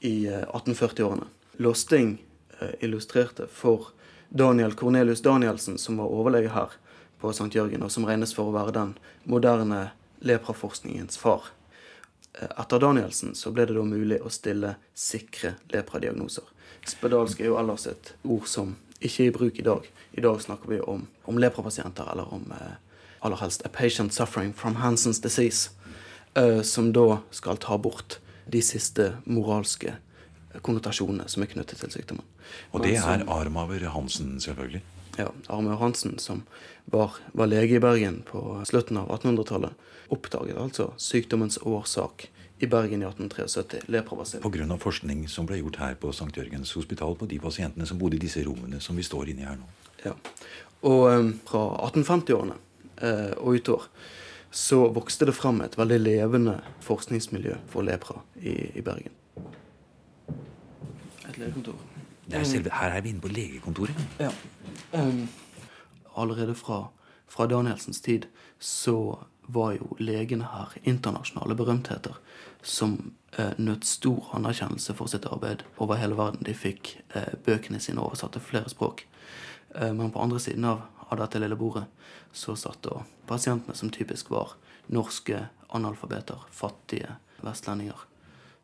i 0.00 0.26
1840-årene. 0.30 1.26
Eh, 1.26 1.62
Losting 1.62 2.14
eh, 2.60 2.70
illustrerte 2.80 3.46
for 3.50 3.90
Daniel 4.28 4.72
Cornelius 4.78 5.22
Danielsen, 5.22 5.78
som 5.78 5.98
var 6.00 6.14
overlege 6.14 6.54
her 6.54 6.78
på 7.20 7.30
St. 7.30 7.50
Jørgen, 7.52 7.82
og 7.82 7.92
som 7.92 8.06
regnes 8.08 8.32
for 8.34 8.48
å 8.48 8.54
være 8.54 8.74
den 8.78 8.94
moderne 9.28 9.90
lepraforskningens 10.24 11.18
far. 11.20 11.52
Eh, 12.34 12.48
etter 12.60 12.78
Danielsen 12.78 13.34
så 13.34 13.52
ble 13.52 13.66
det 13.68 13.76
da 13.76 13.84
mulig 13.84 14.20
å 14.22 14.30
stille 14.32 14.76
sikre 14.94 15.56
lepradiagnoser. 15.72 16.44
Spedalsk 16.88 17.40
er 17.40 17.52
jo 17.52 17.58
ellers 17.60 17.86
et 17.90 18.14
ord 18.24 18.48
som 18.50 18.76
ikke 19.02 19.26
er 19.26 19.30
i 19.30 19.34
bruk 19.34 19.58
i 19.58 19.66
dag. 19.66 19.86
I 20.12 20.24
dag 20.24 20.40
snakker 20.42 20.70
vi 20.70 20.80
om, 20.80 21.06
om 21.28 21.38
leprapasienter, 21.38 22.08
eller 22.12 22.32
om 22.34 22.48
eh, 22.56 22.78
aller 23.22 23.42
helst 23.42 23.66
a 23.66 23.70
patient 23.72 24.14
suffering 24.14 24.52
from 24.52 24.80
Hansens 24.82 25.20
disease, 25.20 25.70
eh, 26.34 26.62
som 26.62 26.92
da 26.92 27.20
skal 27.30 27.60
ta 27.60 27.78
bort 27.78 28.18
de 28.46 28.62
siste 28.62 29.12
moralske 29.24 29.96
konnotasjonene 30.60 31.28
som 31.30 31.44
er 31.44 31.52
knyttet 31.52 31.80
til 31.80 31.92
sykdommen. 31.92 32.26
Og 32.72 32.82
det 32.84 32.96
er 32.98 33.24
arm 33.30 33.56
over 33.56 33.86
Hansen, 33.94 34.34
selvfølgelig? 34.42 34.82
Ja. 35.16 35.28
Armaver 35.46 35.76
Hansen, 35.76 36.18
som 36.18 36.42
var, 36.84 37.16
var 37.32 37.46
lege 37.50 37.76
i 37.76 37.80
Bergen 37.80 38.22
på 38.26 38.62
slutten 38.68 38.96
av 38.96 39.10
1800-tallet, 39.18 39.90
oppdaget 40.12 40.56
altså 40.60 40.92
sykdommens 40.96 41.58
årsak 41.62 42.28
i 42.62 42.66
Bergen 42.66 43.02
i 43.02 43.06
1873. 43.06 43.80
Leprabasillen. 43.86 44.52
Pga. 44.52 44.78
forskning 44.78 45.28
som 45.28 45.46
ble 45.46 45.58
gjort 45.58 45.80
her 45.82 45.94
på 45.98 46.12
St. 46.14 46.30
Jørgens 46.36 46.72
hospital 46.78 47.16
på 47.18 47.26
de 47.26 47.38
pasientene 47.42 47.86
som 47.86 47.98
bodde 47.98 48.16
i 48.16 48.22
disse 48.22 48.44
rommene 48.46 48.80
som 48.80 48.96
vi 48.96 49.02
står 49.02 49.32
inne 49.32 49.42
i 49.42 49.48
her 49.48 49.58
nå. 49.58 49.70
Ja. 50.04 50.12
Og 50.86 51.06
um, 51.10 51.32
fra 51.46 51.62
1850-årene 51.88 52.58
uh, 53.02 53.32
og 53.42 53.58
utover 53.58 53.88
så 54.52 54.84
vokste 54.92 55.26
det 55.26 55.34
fram 55.34 55.62
et 55.64 55.78
veldig 55.80 55.98
levende 56.02 56.58
forskningsmiljø 56.84 57.56
for 57.72 57.86
lepra 57.88 58.18
i, 58.36 58.52
i 58.76 58.82
Bergen. 58.84 59.14
Et 61.30 61.38
legekontor. 61.38 61.78
Er 62.32 62.44
selve, 62.46 62.70
her 62.72 62.94
er 62.94 63.02
vi 63.04 63.10
inne 63.10 63.24
på 63.24 63.30
legekontoret. 63.32 63.96
Ja. 64.20 64.30
Um, 64.92 65.28
allerede 66.14 66.54
fra, 66.54 66.86
fra 67.26 67.46
Danielsens 67.46 68.00
tid 68.00 68.26
så 68.58 69.18
var 69.46 69.72
jo 69.76 69.96
legene 69.98 70.46
her 70.52 70.74
internasjonale 70.82 71.54
berømtheter 71.58 72.16
som 72.62 73.12
eh, 73.36 73.52
nøt 73.58 73.84
stor 73.84 74.30
anerkjennelse 74.38 74.94
for 74.94 75.10
sitt 75.10 75.26
arbeid 75.26 75.64
over 75.82 75.98
hele 75.98 76.16
verden. 76.16 76.44
De 76.46 76.54
fikk 76.54 76.94
eh, 77.16 77.34
bøkene 77.44 77.80
sine 77.82 78.04
oversatt 78.04 78.36
til 78.36 78.44
flere 78.44 78.70
språk. 78.70 79.02
Eh, 79.74 79.90
men 79.92 80.12
på 80.14 80.22
andre 80.22 80.38
siden 80.40 80.68
av, 80.68 80.84
av, 81.08 81.16
dette 81.18 81.42
lille 81.42 81.58
bordet 81.58 81.88
så 82.32 82.54
satt 82.56 82.84
da 82.86 83.02
pasientene 83.28 83.74
som 83.76 83.90
typisk 83.90 84.30
var 84.30 84.54
norske 84.92 85.48
analfabeter, 85.74 86.46
fattige 86.54 87.16
vestlendinger, 87.42 88.06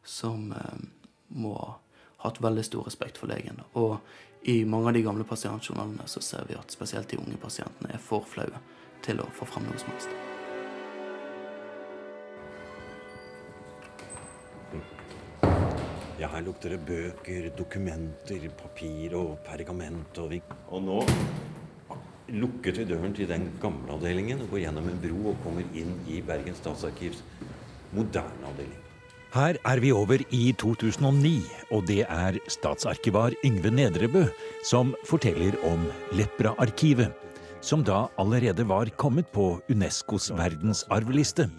som 0.04 0.52
eh, 0.52 0.80
må 1.28 1.56
ha 1.58 1.76
hatt 2.22 2.40
veldig 2.42 2.64
stor 2.66 2.86
respekt 2.88 3.18
for 3.18 3.30
legen. 3.30 3.60
Og 3.78 3.98
i 4.42 4.64
mange 4.64 4.88
av 4.88 4.94
de 4.94 5.02
gamle 5.02 5.24
pasientjournalene 5.26 6.06
så 6.06 6.22
ser 6.22 6.46
vi 6.48 6.56
at 6.58 6.70
spesielt 6.72 7.10
de 7.10 7.18
unge 7.18 7.38
pasientene 7.42 7.94
er 7.94 8.02
for 8.02 8.26
flaue 8.26 8.60
til 9.04 9.20
å 9.22 9.28
få 9.34 9.48
fram 9.48 9.66
noe 9.68 9.80
som 9.80 9.92
helst. 9.94 10.12
Ja, 16.18 16.26
her 16.32 16.42
lukter 16.42 16.74
det 16.74 16.80
bøker, 16.82 17.50
dokumenter, 17.54 18.48
papir 18.58 19.14
og 19.14 19.36
pergament. 19.46 20.18
Og, 20.18 20.32
vi... 20.32 20.40
og 20.66 20.82
nå 20.82 20.98
lukket 22.34 22.82
vi 22.82 22.88
døren 22.90 23.14
til 23.14 23.30
den 23.30 23.46
gamle 23.62 23.94
avdelingen 23.94 24.42
og 24.42 24.50
går 24.52 24.64
gjennom 24.66 24.90
en 24.90 25.00
bro 25.04 25.30
og 25.30 25.40
kommer 25.46 25.78
inn 25.78 25.94
i 26.10 26.18
Bergen 26.26 26.58
Statsarkivs 26.58 27.22
moderne 27.94 28.50
avdeling. 28.50 28.87
Her 29.28 29.58
er 29.60 29.80
vi 29.84 29.90
over 29.92 30.22
i 30.32 30.54
2009, 30.56 31.42
og 31.76 31.82
det 31.84 32.06
er 32.08 32.38
statsarkivar 32.48 33.34
Yngve 33.44 33.68
Nedrebø 33.76 34.22
som 34.64 34.94
forteller 35.04 35.58
om 35.68 35.82
Lepra-arkivet, 36.16 37.12
som 37.60 37.84
da 37.84 38.06
allerede 38.16 38.64
var 38.64 38.88
kommet 38.96 39.28
på 39.34 39.58
Unescos 39.68 40.30
verdensarvliste 40.32 41.50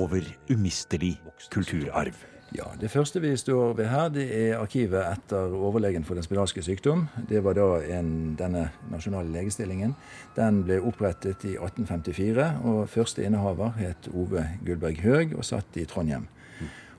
over 0.00 0.24
umistelig 0.48 1.18
kulturarv. 1.52 2.16
Ja, 2.56 2.64
Det 2.80 2.88
første 2.90 3.20
vi 3.20 3.36
står 3.36 3.74
ved 3.76 3.86
her, 3.92 4.08
det 4.08 4.24
er 4.32 4.56
arkivet 4.56 5.04
etter 5.04 5.52
overlegen 5.52 6.04
for 6.04 6.16
den 6.16 6.24
spedalske 6.24 6.62
sykdom. 6.64 7.08
Det 7.28 7.44
var 7.44 7.52
da 7.60 7.66
en, 7.98 8.36
denne 8.40 8.70
nasjonale 8.88 9.28
legestillingen. 9.28 9.92
Den 10.36 10.62
ble 10.64 10.80
opprettet 10.80 11.44
i 11.44 11.58
1854, 11.60 12.48
og 12.64 12.88
første 12.88 13.24
innehaver 13.24 13.76
het 13.76 14.08
Ove 14.14 14.48
Gullberg 14.64 15.04
Høeg 15.04 15.36
og 15.36 15.44
satt 15.44 15.76
i 15.76 15.84
Trondheim. 15.84 16.24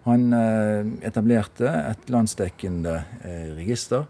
Han 0.07 0.33
eh, 0.33 1.07
etablerte 1.07 1.67
et 1.91 2.09
landsdekkende 2.11 2.95
eh, 3.23 3.49
register 3.57 4.07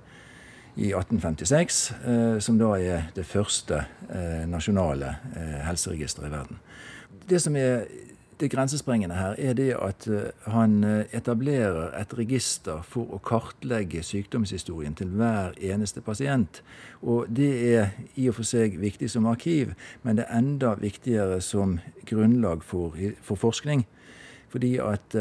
i 0.79 0.91
1856, 0.93 1.79
eh, 2.05 2.38
som 2.43 2.60
da 2.60 2.75
er 2.77 3.10
det 3.15 3.25
første 3.27 3.84
nasjonale 4.50 5.12
helseregisteret 5.65 6.29
i 6.29 6.31
verden. 6.31 6.62
Det 7.29 7.41
som 7.41 7.58
er 7.60 7.84
det 8.39 8.48
grensesprengende 8.53 9.17
her 9.17 9.36
er 9.38 9.58
det 9.58 9.74
at 9.75 10.05
han 10.48 10.77
etablerer 11.12 11.91
et 12.00 12.13
register 12.15 12.79
for 12.88 13.12
å 13.12 13.19
kartlegge 13.19 14.00
sykdomshistorien 14.05 14.96
til 14.96 15.12
hver 15.19 15.58
eneste 15.60 16.01
pasient. 16.01 16.62
Og 17.03 17.27
det 17.27 17.51
er 17.74 17.91
i 18.15 18.29
og 18.31 18.38
for 18.39 18.48
seg 18.48 18.79
viktig 18.79 19.12
som 19.12 19.27
arkiv, 19.27 19.75
men 20.08 20.22
det 20.22 20.29
er 20.29 20.39
enda 20.39 20.72
viktigere 20.79 21.41
som 21.43 21.81
grunnlag 22.08 22.63
for, 22.63 22.96
for 23.19 23.36
forskning. 23.36 23.84
Fordi 24.50 24.77
at 24.81 25.19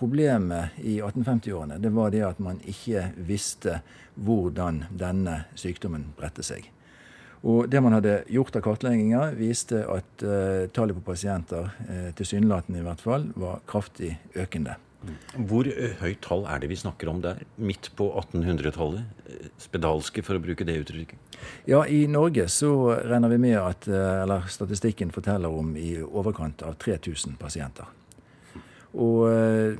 problemet 0.00 0.80
i 0.80 0.98
1850-årene 1.02 1.78
det 1.82 1.92
var 1.92 2.12
det 2.14 2.24
at 2.24 2.38
man 2.42 2.60
ikke 2.68 3.10
visste 3.28 3.80
hvordan 4.20 4.84
denne 4.90 5.44
sykdommen 5.58 6.10
bredte 6.18 6.44
seg. 6.46 6.70
Og 7.40 7.70
Det 7.72 7.80
man 7.80 7.96
hadde 7.96 8.20
gjort 8.28 8.56
av 8.58 8.64
kartlegginger, 8.66 9.32
viste 9.38 9.80
at 9.88 10.24
uh, 10.24 10.68
tallet 10.76 10.96
på 10.98 11.06
pasienter, 11.06 11.70
uh, 11.88 12.10
tilsynelatende 12.16 12.82
i 12.82 12.84
hvert 12.84 13.00
fall, 13.00 13.30
var 13.32 13.62
kraftig 13.70 14.12
økende. 14.36 14.76
Hvor 15.48 15.64
uh, 15.64 15.94
høyt 16.02 16.20
tall 16.26 16.44
er 16.44 16.60
det 16.60 16.68
vi 16.68 16.76
snakker 16.76 17.08
om 17.08 17.22
der? 17.24 17.40
Midt 17.56 17.88
på 17.96 18.10
1800-tallet? 18.26 19.48
Spedalske, 19.60 20.24
for 20.26 20.36
å 20.36 20.44
bruke 20.44 20.68
det 20.68 20.82
uttrykket? 20.82 21.38
Ja, 21.70 21.86
i 21.88 22.02
Norge 22.12 22.44
så 22.52 22.74
regner 23.08 23.32
vi 23.32 23.40
med 23.40 23.56
at 23.56 23.88
eller 23.88 24.44
statistikken 24.52 25.08
forteller 25.14 25.48
om 25.48 25.72
i 25.80 25.94
overkant 26.02 26.60
av 26.66 26.76
3000 26.84 27.40
pasienter. 27.40 27.88
Og 28.94 29.30
eh, 29.30 29.76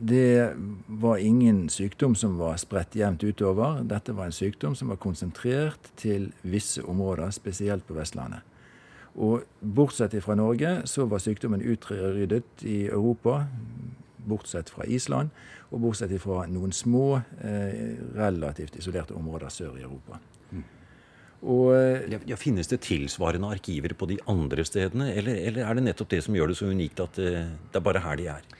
det 0.00 0.52
var 1.00 1.16
ingen 1.16 1.68
sykdom 1.72 2.14
som 2.14 2.36
var 2.38 2.58
spredt 2.60 2.96
jevnt 2.96 3.24
utover. 3.24 3.80
Dette 3.88 4.12
var 4.16 4.28
en 4.28 4.36
sykdom 4.36 4.74
som 4.76 4.92
var 4.92 5.00
konsentrert 5.00 5.90
til 5.96 6.30
visse 6.42 6.84
områder, 6.84 7.30
spesielt 7.32 7.86
på 7.88 7.96
Vestlandet. 7.96 8.44
Og 9.20 9.42
bortsett 9.60 10.14
fra 10.22 10.36
Norge 10.38 10.82
så 10.88 11.06
var 11.10 11.22
sykdommen 11.22 11.64
utryddet 11.64 12.62
i 12.62 12.84
Europa, 12.86 13.46
bortsett 14.28 14.70
fra 14.70 14.86
Island, 14.86 15.32
og 15.70 15.80
bortsett 15.80 16.14
fra 16.22 16.44
noen 16.46 16.72
små, 16.72 17.20
eh, 17.40 17.96
relativt 18.14 18.76
isolerte 18.76 19.14
områder 19.14 19.48
sør 19.48 19.76
i 19.76 19.82
Europa. 19.82 20.18
Og, 21.40 21.70
eh, 21.72 22.18
ja, 22.28 22.36
finnes 22.36 22.68
det 22.68 22.82
tilsvarende 22.84 23.48
arkiver 23.48 23.94
på 23.96 24.08
de 24.10 24.18
andre 24.28 24.64
stedene, 24.68 25.08
eller, 25.16 25.38
eller, 25.48 25.64
er 25.64 25.78
det 25.78 25.86
nettopp 25.86 26.10
det 26.12 26.24
som 26.26 26.36
gjør 26.36 26.52
det 26.52 26.58
så 26.58 26.68
unikt 26.68 27.00
at 27.00 27.20
eh, 27.22 27.48
det 27.48 27.80
er 27.80 27.86
bare 27.86 28.02
her 28.04 28.20
de 28.20 28.26
er? 28.34 28.50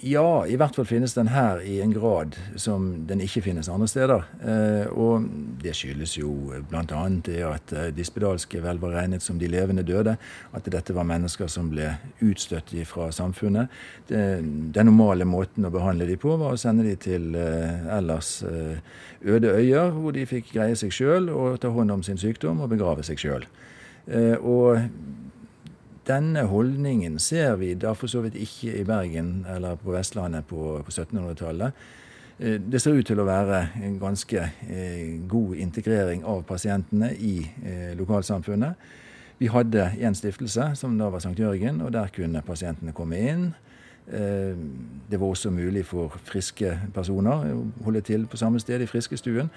Ja, 0.00 0.46
i 0.48 0.54
hvert 0.56 0.72
fall 0.78 0.86
finnes 0.88 1.12
den 1.12 1.28
her 1.28 1.58
i 1.60 1.74
en 1.84 1.90
grad 1.92 2.36
som 2.56 2.86
den 3.08 3.20
ikke 3.20 3.42
finnes 3.44 3.68
andre 3.68 3.88
steder. 3.90 4.22
Eh, 4.40 4.86
og 4.96 5.26
det 5.60 5.74
skyldes 5.76 6.14
jo 6.16 6.30
bl.a. 6.70 7.02
det 7.26 7.42
at 7.44 7.74
dispedalske 7.74 7.98
de 7.98 8.06
spedalske 8.08 8.62
vel 8.64 8.80
var 8.80 8.94
regnet 8.96 9.20
som 9.20 9.36
de 9.38 9.50
levende 9.52 9.84
døde. 9.84 10.14
At 10.56 10.70
dette 10.72 10.96
var 10.96 11.04
mennesker 11.04 11.52
som 11.52 11.68
ble 11.68 11.90
utstøtt 12.24 12.72
fra 12.88 13.10
samfunnet. 13.12 13.68
Den 14.08 14.72
normale 14.88 15.28
måten 15.28 15.68
å 15.68 15.74
behandle 15.74 16.08
de 16.08 16.16
på 16.16 16.32
var 16.40 16.56
å 16.56 16.60
sende 16.60 16.86
de 16.88 16.96
til 16.96 17.36
eh, 17.36 17.84
ellers 17.98 18.38
øde 18.40 19.52
øyer, 19.52 19.92
hvor 19.92 20.16
de 20.16 20.24
fikk 20.24 20.54
greie 20.54 20.80
seg 20.80 20.96
sjøl 20.96 21.28
og 21.28 21.60
ta 21.60 21.68
hånd 21.68 21.92
om 21.92 22.06
sin 22.06 22.20
sykdom 22.20 22.64
og 22.64 22.72
begrave 22.72 23.04
seg 23.04 23.20
sjøl. 23.20 23.44
Denne 26.08 26.44
holdningen 26.48 27.18
ser 27.18 27.56
vi 27.60 27.74
da 27.74 27.92
for 27.92 28.10
så 28.10 28.22
vidt 28.24 28.38
ikke 28.40 28.74
i 28.80 28.84
Bergen 28.84 29.46
eller 29.48 29.76
på 29.80 29.92
Vestlandet 29.92 30.46
på, 30.48 30.80
på 30.84 30.90
1700-tallet. 30.90 31.72
Eh, 32.40 32.60
det 32.72 32.80
ser 32.80 32.96
ut 32.96 33.06
til 33.06 33.20
å 33.20 33.28
være 33.28 33.60
en 33.84 33.98
ganske 34.00 34.42
eh, 34.64 35.18
god 35.28 35.58
integrering 35.60 36.24
av 36.24 36.42
pasientene 36.48 37.12
i 37.12 37.34
eh, 37.44 37.90
lokalsamfunnet. 37.98 38.86
Vi 39.40 39.48
hadde 39.52 39.90
en 40.00 40.16
stiftelse, 40.16 40.72
som 40.76 40.96
da 40.98 41.10
var 41.12 41.20
St. 41.20 41.36
Jørgen, 41.36 41.80
og 41.84 41.92
der 41.92 42.12
kunne 42.12 42.42
pasientene 42.44 42.92
komme 42.96 43.20
inn. 43.20 43.50
Det 44.10 45.20
var 45.20 45.26
også 45.28 45.52
mulig 45.54 45.84
for 45.86 46.10
friske 46.26 46.72
personer 46.92 47.44
å 47.54 47.60
holde 47.86 48.00
til 48.02 48.24
på 48.26 48.36
samme 48.40 48.58
sted 48.60 48.82
i 48.82 48.88
friskestuen. 48.90 49.48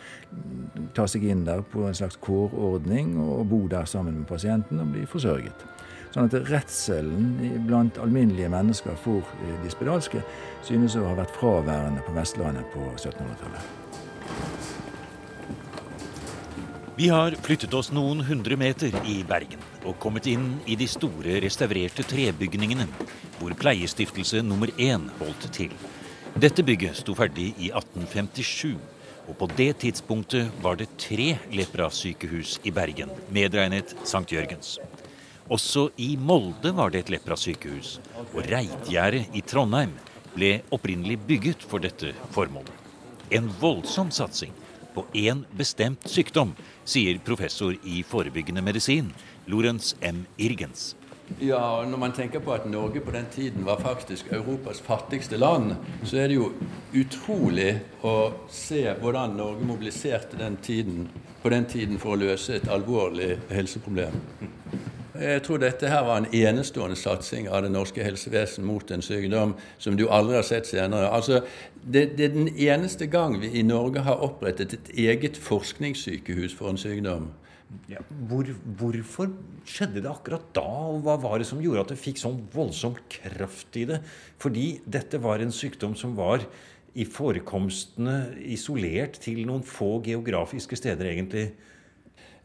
Ta 0.95 1.07
seg 1.09 1.25
inn 1.25 1.41
der 1.47 1.63
på 1.65 1.87
en 1.87 1.97
slags 1.97 2.19
kårordning 2.21 3.15
og 3.23 3.47
bo 3.49 3.63
der 3.71 3.89
sammen 3.89 4.21
med 4.21 4.29
pasienten 4.29 4.83
og 4.83 4.93
bli 4.93 5.07
forsørget. 5.09 5.65
Sånn 6.13 6.27
at 6.29 6.35
redselen 6.45 7.63
blant 7.65 7.97
alminnelige 7.97 8.51
mennesker 8.53 8.97
for 9.01 9.25
de 9.63 9.71
spedalske 9.73 10.21
synes 10.65 10.93
å 10.93 11.07
ha 11.07 11.15
vært 11.17 11.33
fraværende 11.39 12.03
på 12.05 12.13
Vestlandet 12.13 12.69
på 12.73 12.85
1700-tallet. 12.99 13.63
Vi 16.93 17.07
har 17.09 17.33
flyttet 17.41 17.73
oss 17.73 17.89
noen 17.89 18.21
hundre 18.27 18.53
meter 18.61 18.93
i 19.09 19.23
Bergen 19.25 19.63
og 19.81 19.97
kommet 20.03 20.27
inn 20.29 20.59
i 20.69 20.77
de 20.77 20.85
store 20.85 21.39
restaurerte 21.41 22.05
trebygningene 22.05 22.85
hvor 23.39 23.55
Pleiestiftelse 23.57 24.43
nummer 24.45 24.69
én 24.77 25.07
holdt 25.17 25.47
til. 25.57 25.73
Dette 26.37 26.61
bygget 26.65 26.99
sto 27.01 27.15
ferdig 27.17 27.55
i 27.57 27.71
1857, 27.73 28.77
og 29.25 29.37
på 29.39 29.49
det 29.57 29.71
tidspunktet 29.81 30.53
var 30.61 30.77
det 30.77 30.91
tre 31.01 31.31
leprasykehus 31.53 32.59
i 32.69 32.73
Bergen, 32.73 33.09
medregnet 33.33 33.95
St. 34.05 34.27
Jørgens. 34.29 34.77
Også 35.53 35.89
i 36.01 36.15
Molde 36.17 36.71
var 36.73 36.89
det 36.89 37.03
et 37.03 37.09
leprasykehus, 37.13 37.99
og 38.33 38.39
Reitgjerdet 38.49 39.35
i 39.37 39.43
Trondheim 39.45 39.91
ble 40.33 40.55
opprinnelig 40.73 41.19
bygget 41.27 41.65
for 41.69 41.83
dette 41.83 42.09
formålet. 42.33 42.73
En 43.29 43.51
voldsom 43.61 44.09
satsing 44.09 44.55
på 44.95 45.03
én 45.13 45.43
bestemt 45.57 46.07
sykdom 46.09 46.55
sier 46.89 47.21
professor 47.25 47.77
i 47.85 48.01
forebyggende 48.01 48.63
medisin, 48.65 49.11
Lorentz 49.45 49.93
M. 50.01 50.25
Irgens. 50.41 50.95
Ja, 51.39 51.85
Når 51.85 51.97
man 51.97 52.13
tenker 52.13 52.39
på 52.39 52.53
at 52.53 52.65
Norge 52.69 52.99
på 52.99 53.11
den 53.11 53.25
tiden 53.31 53.65
var 53.65 53.77
faktisk 53.81 54.31
Europas 54.33 54.81
fattigste 54.81 55.37
land, 55.37 55.75
så 56.03 56.17
er 56.17 56.27
det 56.27 56.39
jo 56.39 56.49
utrolig 56.93 57.77
å 58.01 58.15
se 58.49 58.83
hvordan 59.01 59.37
Norge 59.37 59.65
mobiliserte 59.69 60.37
den 60.37 60.57
tiden, 60.57 61.07
på 61.41 61.49
den 61.53 61.65
tiden 61.69 62.01
for 62.01 62.17
å 62.17 62.21
løse 62.25 62.57
et 62.57 62.67
alvorlig 62.73 63.37
helseproblem. 63.53 64.17
Jeg 65.13 65.43
tror 65.45 65.59
dette 65.61 65.89
her 65.91 66.01
var 66.07 66.21
en 66.21 66.31
enestående 66.33 66.97
satsing 66.97 67.45
av 67.45 67.61
det 67.65 67.69
norske 67.73 68.01
helsevesen 68.01 68.65
mot 68.65 68.89
en 68.91 69.03
sykdom 69.05 69.53
som 69.81 69.97
du 69.99 70.07
aldri 70.07 70.39
har 70.39 70.47
sett 70.47 70.65
senere. 70.65 71.11
Altså, 71.13 71.43
det, 71.83 72.15
det, 72.17 72.31
er 72.31 72.33
den 72.33 72.49
eneste 72.49 73.05
gang 73.11 73.37
vi 73.41 73.51
i 73.59 73.65
Norge 73.67 74.01
har 74.07 74.23
opprettet 74.25 74.73
et 74.73 74.91
eget 75.05 75.37
forskningssykehus 75.37 76.57
for 76.57 76.73
en 76.73 76.81
sykdom. 76.81 77.29
Ja, 77.89 78.01
hvor, 78.29 78.49
hvorfor 78.77 79.29
skjedde 79.69 80.01
det 80.01 80.09
akkurat 80.09 80.49
da, 80.55 80.65
og 80.65 81.03
hva 81.05 81.15
var 81.21 81.41
det 81.41 81.47
som 81.49 81.61
gjorde 81.61 81.85
at 81.85 81.93
det 81.93 82.01
fikk 82.01 82.21
sånn 82.21 82.41
voldsom 82.53 82.97
kraft 83.13 83.77
i 83.77 83.85
det? 83.89 84.01
Fordi 84.41 84.67
dette 84.85 85.21
var 85.21 85.41
en 85.41 85.53
sykdom 85.53 85.93
som 85.97 86.17
var 86.17 86.45
i 86.93 87.05
forekomstene 87.09 88.17
isolert 88.53 89.17
til 89.21 89.45
noen 89.49 89.65
få 89.65 89.97
geografiske 90.05 90.77
steder, 90.77 91.09
egentlig. 91.13 91.51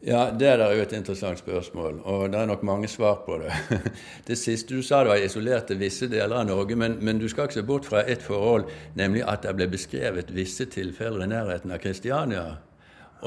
Ja, 0.01 0.31
Det 0.31 0.47
er 0.47 0.61
jo 0.75 0.81
et 0.81 0.93
interessant 0.95 1.39
spørsmål, 1.39 1.97
og 2.07 2.29
det 2.31 2.39
er 2.39 2.45
nok 2.47 2.61
mange 2.63 2.87
svar 2.87 3.17
på 3.25 3.35
det. 3.41 3.51
Det 4.27 4.37
siste 4.37 4.75
du 4.75 4.81
sa, 4.81 5.01
det 5.03 5.09
var 5.09 5.19
isolert 5.19 5.67
til 5.67 5.79
visse 5.79 6.07
deler 6.07 6.37
av 6.39 6.45
Norge, 6.47 6.75
men, 6.75 6.95
men, 7.01 7.19
du 7.19 7.27
skal 7.27 7.49
ikke 7.49 7.53
se 7.53 7.63
bort 7.67 7.85
fra 7.85 8.05
ett 8.07 8.23
forhold, 8.23 8.69
nemlig 8.95 9.25
at 9.27 9.43
det 9.43 9.55
ble 9.57 9.67
beskrevet 9.67 10.31
visse 10.31 10.65
tilfeller 10.71 11.25
i 11.25 11.27
nærheten 11.27 11.71
av 11.75 11.81
Kristiania. 11.83 12.45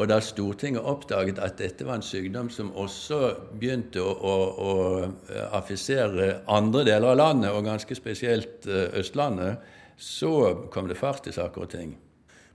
Og 0.01 0.09
da 0.09 0.17
Stortinget 0.25 0.81
oppdaget 0.89 1.39
at 1.45 1.59
dette 1.61 1.85
var 1.85 2.01
en 2.01 2.07
sykdom 2.07 2.49
som 2.49 2.73
også 2.73 3.21
begynte 3.53 4.01
å, 4.01 4.09
å, 4.09 4.33
å 4.57 4.73
eh, 5.05 5.45
affisere 5.53 6.39
andre 6.49 6.87
deler 6.89 7.11
av 7.13 7.21
landet, 7.21 7.53
og 7.53 7.69
ganske 7.69 7.95
spesielt 7.95 8.65
eh, 8.65 8.89
Østlandet, 8.97 9.61
så 10.01 10.33
kom 10.73 10.89
det 10.89 10.97
fart 10.97 11.29
i 11.29 11.37
saker 11.37 11.67
og 11.67 11.71
ting. 11.77 11.99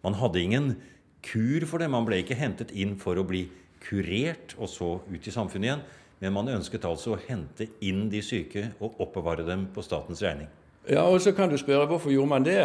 Man 0.02 0.18
hadde 0.18 0.42
ingen 0.42 0.74
kur 1.22 1.70
for 1.70 1.78
det. 1.78 1.94
Man 1.94 2.10
ble 2.10 2.24
ikke 2.24 2.42
hentet 2.42 2.74
inn 2.74 2.98
for 2.98 3.22
å 3.22 3.28
bli 3.28 3.46
kurert 3.84 4.56
og 4.58 4.70
så 4.70 4.98
ut 5.08 5.28
i 5.28 5.34
samfunnet 5.34 5.70
igjen. 5.70 5.86
Men 6.20 6.34
man 6.34 6.50
ønsket 6.50 6.86
altså 6.86 7.14
å 7.14 7.20
hente 7.28 7.68
inn 7.86 8.08
de 8.10 8.24
syke 8.26 8.72
og 8.82 9.02
oppbevare 9.04 9.46
dem 9.46 9.68
på 9.74 9.84
statens 9.86 10.24
regning. 10.26 10.48
Ja, 10.90 11.04
og 11.04 11.22
så 11.22 11.34
kan 11.36 11.52
du 11.52 11.58
spørre 11.60 11.86
hvorfor 11.90 12.14
gjorde 12.14 12.32
man 12.32 12.46
det? 12.48 12.62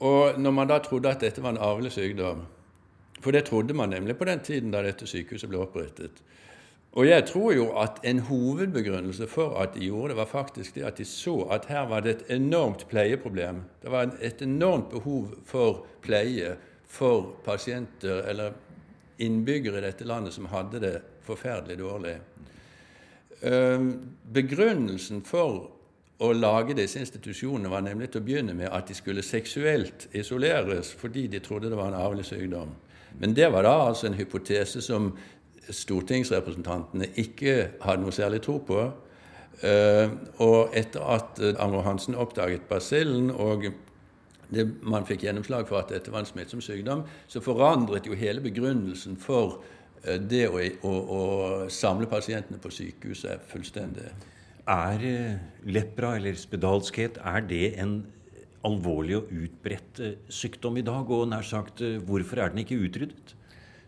Og 0.00 0.38
når 0.40 0.54
man 0.54 0.70
da 0.70 0.78
trodde 0.78 1.10
at 1.10 1.20
dette 1.20 1.42
var 1.42 1.56
en 1.56 1.60
arvelig 1.60 1.92
sykdom. 1.96 2.46
For 3.20 3.34
det 3.34 3.48
trodde 3.48 3.74
man 3.74 3.90
nemlig 3.90 4.16
på 4.16 4.24
den 4.24 4.40
tiden 4.40 4.70
da 4.70 4.82
dette 4.86 5.06
sykehuset 5.10 5.50
ble 5.50 5.58
opprettet. 5.64 6.22
Og 6.92 7.08
jeg 7.08 7.24
tror 7.28 7.52
jo 7.52 7.66
at 7.78 7.98
en 8.06 8.18
hovedbegrunnelse 8.18 9.26
for 9.28 9.58
at 9.60 9.74
de 9.74 9.84
gjorde 9.84 10.14
det, 10.14 10.16
var 10.16 10.30
faktisk 10.30 10.74
det 10.74 10.86
at 10.88 10.98
de 10.98 11.04
så 11.04 11.42
at 11.50 11.66
her 11.68 11.88
var 11.88 12.00
det 12.00 12.14
et 12.14 12.30
enormt 12.38 12.86
pleieproblem. 12.88 13.60
Det 13.82 13.90
var 13.90 14.14
et 14.22 14.42
enormt 14.42 14.88
behov 14.90 15.34
for 15.44 15.84
pleie 16.02 16.56
for 16.88 17.36
pasienter 17.44 18.22
eller 18.30 18.52
innbyggere 19.18 19.80
i 19.80 19.86
dette 19.88 20.06
landet 20.06 20.34
som 20.34 20.48
hadde 20.52 20.80
det 20.82 20.94
forferdelig 21.26 21.78
dårlig. 21.80 22.14
Ehm, 23.42 23.90
begrunnelsen 24.34 25.22
for 25.26 25.70
å 26.18 26.32
lage 26.34 26.74
disse 26.74 26.98
institusjonene 26.98 27.70
var 27.70 27.84
nemlig 27.86 28.10
til 28.10 28.22
å 28.22 28.26
begynne 28.26 28.54
med 28.58 28.70
at 28.74 28.88
de 28.90 28.96
skulle 28.98 29.22
seksuelt 29.22 30.08
isoleres 30.18 30.90
fordi 30.98 31.28
de 31.30 31.40
trodde 31.42 31.70
det 31.70 31.78
var 31.78 31.92
en 31.92 32.00
arvelig 32.00 32.26
sykdom. 32.32 32.72
Men 33.18 33.34
det 33.34 33.52
var 33.52 33.66
da 33.66 33.74
altså 33.88 34.08
en 34.08 34.18
hypotese 34.18 34.82
som 34.82 35.12
stortingsrepresentantene 35.68 37.10
ikke 37.20 37.54
hadde 37.84 38.02
noe 38.02 38.14
særlig 38.14 38.42
tro 38.42 38.58
på. 38.66 38.88
Ehm, 39.62 40.18
og 40.42 40.74
etter 40.78 41.04
at 41.14 41.42
Amro 41.58 41.82
Hansen 41.86 42.18
oppdaget 42.18 42.66
basillen 42.70 43.30
og 43.30 43.70
det, 44.54 44.64
man 44.82 45.06
fikk 45.08 45.26
gjennomslag 45.26 45.68
for 45.68 45.82
at 45.82 45.92
dette 45.92 46.12
var 46.12 46.24
en 46.24 46.28
smittsom 46.28 46.62
sykdom, 46.64 47.04
så 47.28 47.42
forandret 47.44 48.08
jo 48.08 48.16
hele 48.18 48.42
begrunnelsen 48.44 49.18
for 49.20 49.60
eh, 50.04 50.18
det 50.20 50.46
å, 50.48 50.62
å, 50.88 50.92
å 50.92 51.22
samle 51.72 52.08
pasientene 52.10 52.60
på 52.62 52.72
sykehuset 52.72 53.44
fullstendig. 53.50 54.12
Er 54.68 55.08
eh, 55.08 55.40
lepra 55.68 56.16
eller 56.18 56.38
spedalskhet 56.38 57.20
er 57.24 57.44
det 57.48 57.74
en 57.80 58.00
alvorlig 58.66 59.20
og 59.20 59.34
utbredt 59.44 60.04
eh, 60.04 60.16
sykdom 60.32 60.80
i 60.80 60.86
dag? 60.86 61.10
Og 61.12 61.28
nær 61.28 61.46
sagt, 61.46 61.84
hvorfor 62.08 62.44
er 62.44 62.54
den 62.54 62.64
ikke 62.64 62.80
utryddet? 62.80 63.34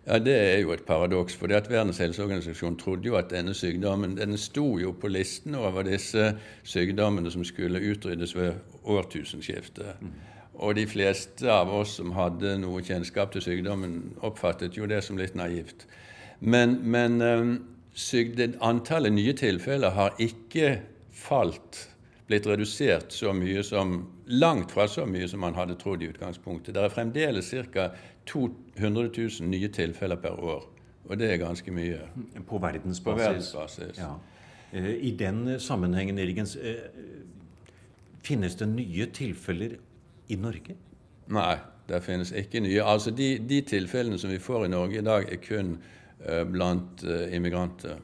Ja, 0.07 0.19
Det 0.19 0.33
er 0.33 0.59
jo 0.61 0.73
et 0.73 0.87
paradoks. 0.87 1.37
for 1.37 1.47
Verdens 1.47 1.99
helseorganisasjon 1.99 2.77
trodde 2.77 3.07
jo 3.07 3.17
at 3.17 3.31
denne 3.31 3.55
sykdommen 3.55 4.17
den 4.17 4.37
sto 4.39 4.79
jo 4.79 4.93
på 4.93 5.09
listen 5.09 5.55
over 5.55 5.83
disse 5.83 6.37
sykdommene 6.65 7.31
som 7.31 7.45
skulle 7.45 7.81
utryddes 7.81 8.35
ved 8.35 8.55
årtusenskiftet. 8.85 10.01
Mm. 10.01 10.13
Og 10.55 10.75
de 10.77 10.87
fleste 10.87 11.49
av 11.53 11.71
oss 11.73 11.97
som 12.01 12.13
hadde 12.17 12.57
noe 12.61 12.83
kjennskap 12.85 13.33
til 13.33 13.45
sykdommen, 13.45 14.17
oppfattet 14.27 14.77
jo 14.77 14.89
det 14.91 15.03
som 15.07 15.19
litt 15.21 15.37
naivt. 15.39 15.87
Men, 16.41 16.79
men 16.83 17.21
um, 17.23 17.53
antallet 18.61 19.15
nye 19.15 19.35
tilfeller 19.37 19.95
har 19.97 20.19
ikke 20.21 20.81
falt, 21.13 21.87
blitt 22.31 22.47
redusert 22.47 23.13
så 23.13 23.33
mye 23.35 23.63
som 23.67 24.05
langt 24.31 24.71
fra 24.71 24.87
så 24.89 25.03
mye 25.07 25.27
som 25.29 25.43
man 25.43 25.57
hadde 25.59 25.75
trodd 25.81 26.05
i 26.05 26.11
utgangspunktet. 26.13 26.75
Det 26.75 26.85
er 26.85 26.93
fremdeles 26.93 27.51
ca. 27.75 27.91
200 28.31 29.11
000 29.17 29.49
nye 29.51 29.71
tilfeller 29.75 30.21
per 30.21 30.39
år. 30.39 30.69
Og 31.09 31.19
det 31.19 31.33
er 31.33 31.41
ganske 31.41 31.73
mye. 31.75 31.99
På 32.47 32.61
verdensbasis. 32.63 33.03
På 33.03 33.17
verdensbasis. 33.19 33.99
Ja. 33.99 34.13
Eh, 34.73 34.93
I 35.09 35.11
den 35.19 35.59
sammenhengen, 35.61 36.19
Irgens, 36.19 36.57
eh, 36.57 36.75
finnes 38.23 38.55
det 38.55 38.69
nye 38.69 39.07
tilfeller 39.07 39.79
i 40.31 40.39
Norge? 40.41 40.77
Nei, 41.31 41.57
det 41.91 42.03
finnes 42.07 42.33
ikke 42.37 42.63
nye. 42.65 42.83
Altså 42.87 43.13
De, 43.15 43.33
de 43.43 43.61
tilfellene 43.67 44.19
som 44.19 44.33
vi 44.33 44.41
får 44.43 44.67
i 44.67 44.73
Norge 44.73 45.01
i 45.01 45.07
dag, 45.07 45.27
er 45.31 45.43
kun 45.43 45.77
uh, 45.77 46.45
blant 46.51 47.05
uh, 47.07 47.27
immigranter. 47.35 47.99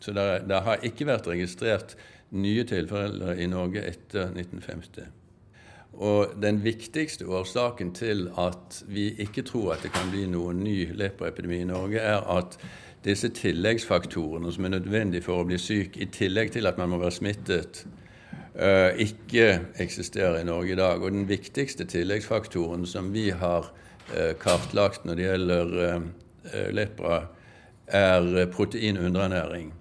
Så 0.00 0.12
det, 0.16 0.26
det, 0.48 0.62
har 0.64 0.84
ikke 0.86 1.08
vært 1.08 1.28
registrert 1.28 1.96
nye 2.30 2.64
tilfeller 2.64 3.40
i 3.40 3.48
Norge 3.50 3.82
etter 3.84 4.30
1950. 4.32 5.10
Og 6.00 6.36
den 6.40 6.60
viktigste 6.64 7.26
årsaken 7.26 7.90
til 7.92 8.28
at 8.38 8.78
vi 8.88 9.10
ikke 9.20 9.42
tror 9.44 9.74
at 9.74 9.82
det 9.84 9.90
kan 9.92 10.12
bli 10.12 10.24
noen 10.30 10.62
ny 10.64 10.86
lepraepidemi 10.96 11.60
i 11.64 11.68
Norge, 11.68 12.00
er 12.00 12.22
at 12.38 12.56
disse 13.04 13.28
tilleggsfaktorene 13.34 14.52
som 14.52 14.64
er 14.64 14.76
nødvendige 14.76 15.24
for 15.24 15.42
å 15.42 15.48
bli 15.48 15.58
syk, 15.60 15.98
i 16.00 16.08
tillegg 16.12 16.52
til 16.54 16.68
at 16.70 16.78
man 16.80 16.92
må 16.92 17.00
være 17.02 17.16
smittet, 17.18 17.82
ikke 18.60 19.60
eksisterer 19.80 20.40
i 20.40 20.44
Norge 20.44 20.74
i 20.74 20.78
dag. 20.78 21.02
Og 21.02 21.12
den 21.14 21.28
viktigste 21.28 21.86
tilleggsfaktoren 21.88 22.86
som 22.86 23.12
vi 23.14 23.30
har 23.30 23.70
eh, 24.14 24.34
kartlagt 24.40 25.06
når 25.08 25.16
det 25.16 25.28
gjelder 25.28 25.76
eh, 25.86 26.72
lepra, 26.76 27.22
er 27.90 28.46
proteinunderernæring. 28.52 29.72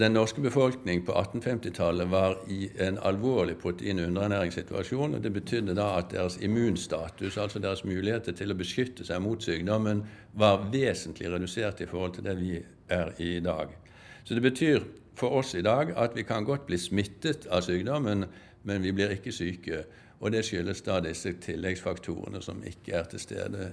Den 0.00 0.14
norske 0.16 0.40
befolkning 0.40 1.02
på 1.04 1.12
1850-tallet 1.12 2.08
var 2.08 2.38
i 2.48 2.70
en 2.80 2.96
alvorlig 3.04 3.58
proteinunderernæringssituasjon. 3.60 5.14
og 5.14 5.22
Det 5.22 5.32
betydde 5.32 5.74
da 5.76 5.90
at 5.98 6.08
deres 6.14 6.38
immunstatus, 6.40 7.36
altså 7.36 7.60
deres 7.60 7.84
muligheter 7.84 8.32
til 8.32 8.54
å 8.54 8.56
beskytte 8.56 9.04
seg 9.04 9.20
mot 9.20 9.44
sykdommen, 9.44 10.06
var 10.32 10.64
vesentlig 10.72 11.28
redusert 11.28 11.84
i 11.84 11.90
forhold 11.90 12.16
til 12.16 12.24
det 12.24 12.38
vi 12.40 12.54
er 12.88 13.12
i 13.20 13.34
dag. 13.44 13.76
Så 14.24 14.34
det 14.34 14.46
betyr 14.48 14.88
for 15.18 15.40
oss 15.40 15.54
i 15.58 15.62
dag 15.62 15.92
at 15.96 16.16
vi 16.16 16.22
kan 16.26 16.46
godt 16.46 16.66
bli 16.66 16.78
smittet 16.78 17.46
av 17.50 17.64
sykdommen, 17.66 18.26
men 18.62 18.82
vi 18.82 18.92
blir 18.94 19.14
ikke 19.16 19.34
syke. 19.34 19.84
Og 20.20 20.32
det 20.34 20.44
skyldes 20.46 20.82
da 20.86 20.98
disse 21.02 21.32
tilleggsfaktorene 21.42 22.42
som 22.42 22.62
ikke 22.66 22.96
er 22.98 23.06
til 23.10 23.22
stede 23.22 23.72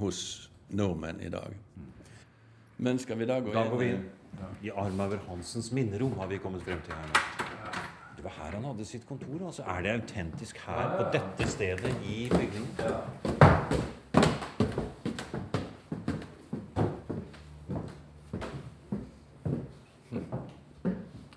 hos 0.00 0.50
nordmenn 0.70 1.20
i 1.22 1.30
dag. 1.30 1.54
Men 2.78 2.98
skal 2.98 3.18
vi 3.18 3.26
da 3.28 3.38
gå 3.40 3.52
inn? 3.52 3.56
Da 3.56 3.68
går 3.70 3.82
vi 3.82 3.90
inn. 3.94 4.06
I 4.62 4.70
Armauer 4.70 5.22
Hansens 5.28 5.70
minnerom 5.72 6.18
har 6.18 6.28
vi 6.28 6.38
kommet 6.42 6.62
frem 6.66 6.80
til 6.84 6.92
her 6.92 7.06
nå. 7.12 7.20
Det 8.16 8.24
var 8.24 8.34
her 8.36 8.56
han 8.56 8.64
hadde 8.64 8.84
sitt 8.84 9.06
kontor. 9.08 9.46
altså. 9.46 9.62
Er 9.62 9.82
det 9.82 9.90
autentisk 9.90 10.58
her, 10.66 10.96
på 10.96 11.06
dette 11.12 11.50
stedet 11.50 11.94
i 12.04 12.28
bygningen? 12.28 12.66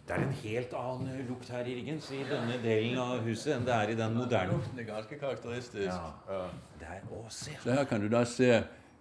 Det 0.07 0.15
er 0.15 0.23
en 0.23 0.33
helt 0.43 0.73
annen 0.73 1.08
lukt 1.27 1.49
her 1.49 1.65
i 1.65 1.75
Riggens 1.75 2.11
i 2.11 2.23
denne 2.29 2.57
delen 2.63 2.97
av 3.01 3.21
huset 3.25 3.55
enn 3.55 3.65
det 3.67 3.73
er 3.75 3.93
i 3.93 3.95
den 3.99 4.15
moderne. 4.17 4.59
Det 4.75 4.83
er 4.83 4.89
ganske 4.93 5.19
karakteristisk. 5.19 5.87
Ja. 5.87 6.43
Det 6.79 6.87
er, 6.87 7.01
å, 7.11 7.23
se. 7.29 7.55
Så 7.63 7.71
her 7.73 7.83
kan 7.89 8.01
du 8.01 8.07
da 8.11 8.23
se 8.25 8.51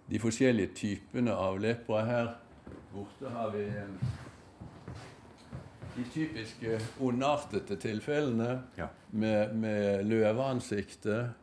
de 0.09 0.19
forskjellige 0.19 0.73
typene 0.75 1.35
av 1.35 1.59
lepra. 1.61 2.01
Her 2.05 2.31
borte 2.93 3.29
har 3.35 3.51
vi 3.53 3.67
de 5.95 6.05
typiske 6.13 6.79
ondartede 7.01 7.75
tilfellene 7.81 8.61
Ja. 8.77 8.87
med, 9.11 9.55
med 9.55 10.03
løveansikte, 10.05 11.33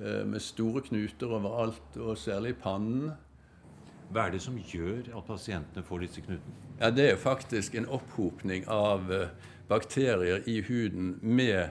eh, 0.00 0.26
med 0.26 0.40
store 0.40 0.80
knuter 0.80 1.26
overalt, 1.26 1.96
og 1.96 2.18
særlig 2.18 2.56
pannen. 2.56 3.12
Hva 4.10 4.26
er 4.26 4.30
det 4.30 4.40
som 4.42 4.56
gjør 4.56 5.10
at 5.18 5.26
pasientene 5.26 5.84
får 5.84 5.98
disse 6.06 6.20
knutene? 6.24 6.54
Ja, 6.80 6.90
Det 6.90 7.10
er 7.12 7.16
faktisk 7.16 7.74
en 7.74 7.86
opphopning 7.86 8.64
av 8.68 9.12
eh, 9.12 9.28
bakterier 9.68 10.42
i 10.48 10.60
huden 10.66 11.18
med 11.22 11.70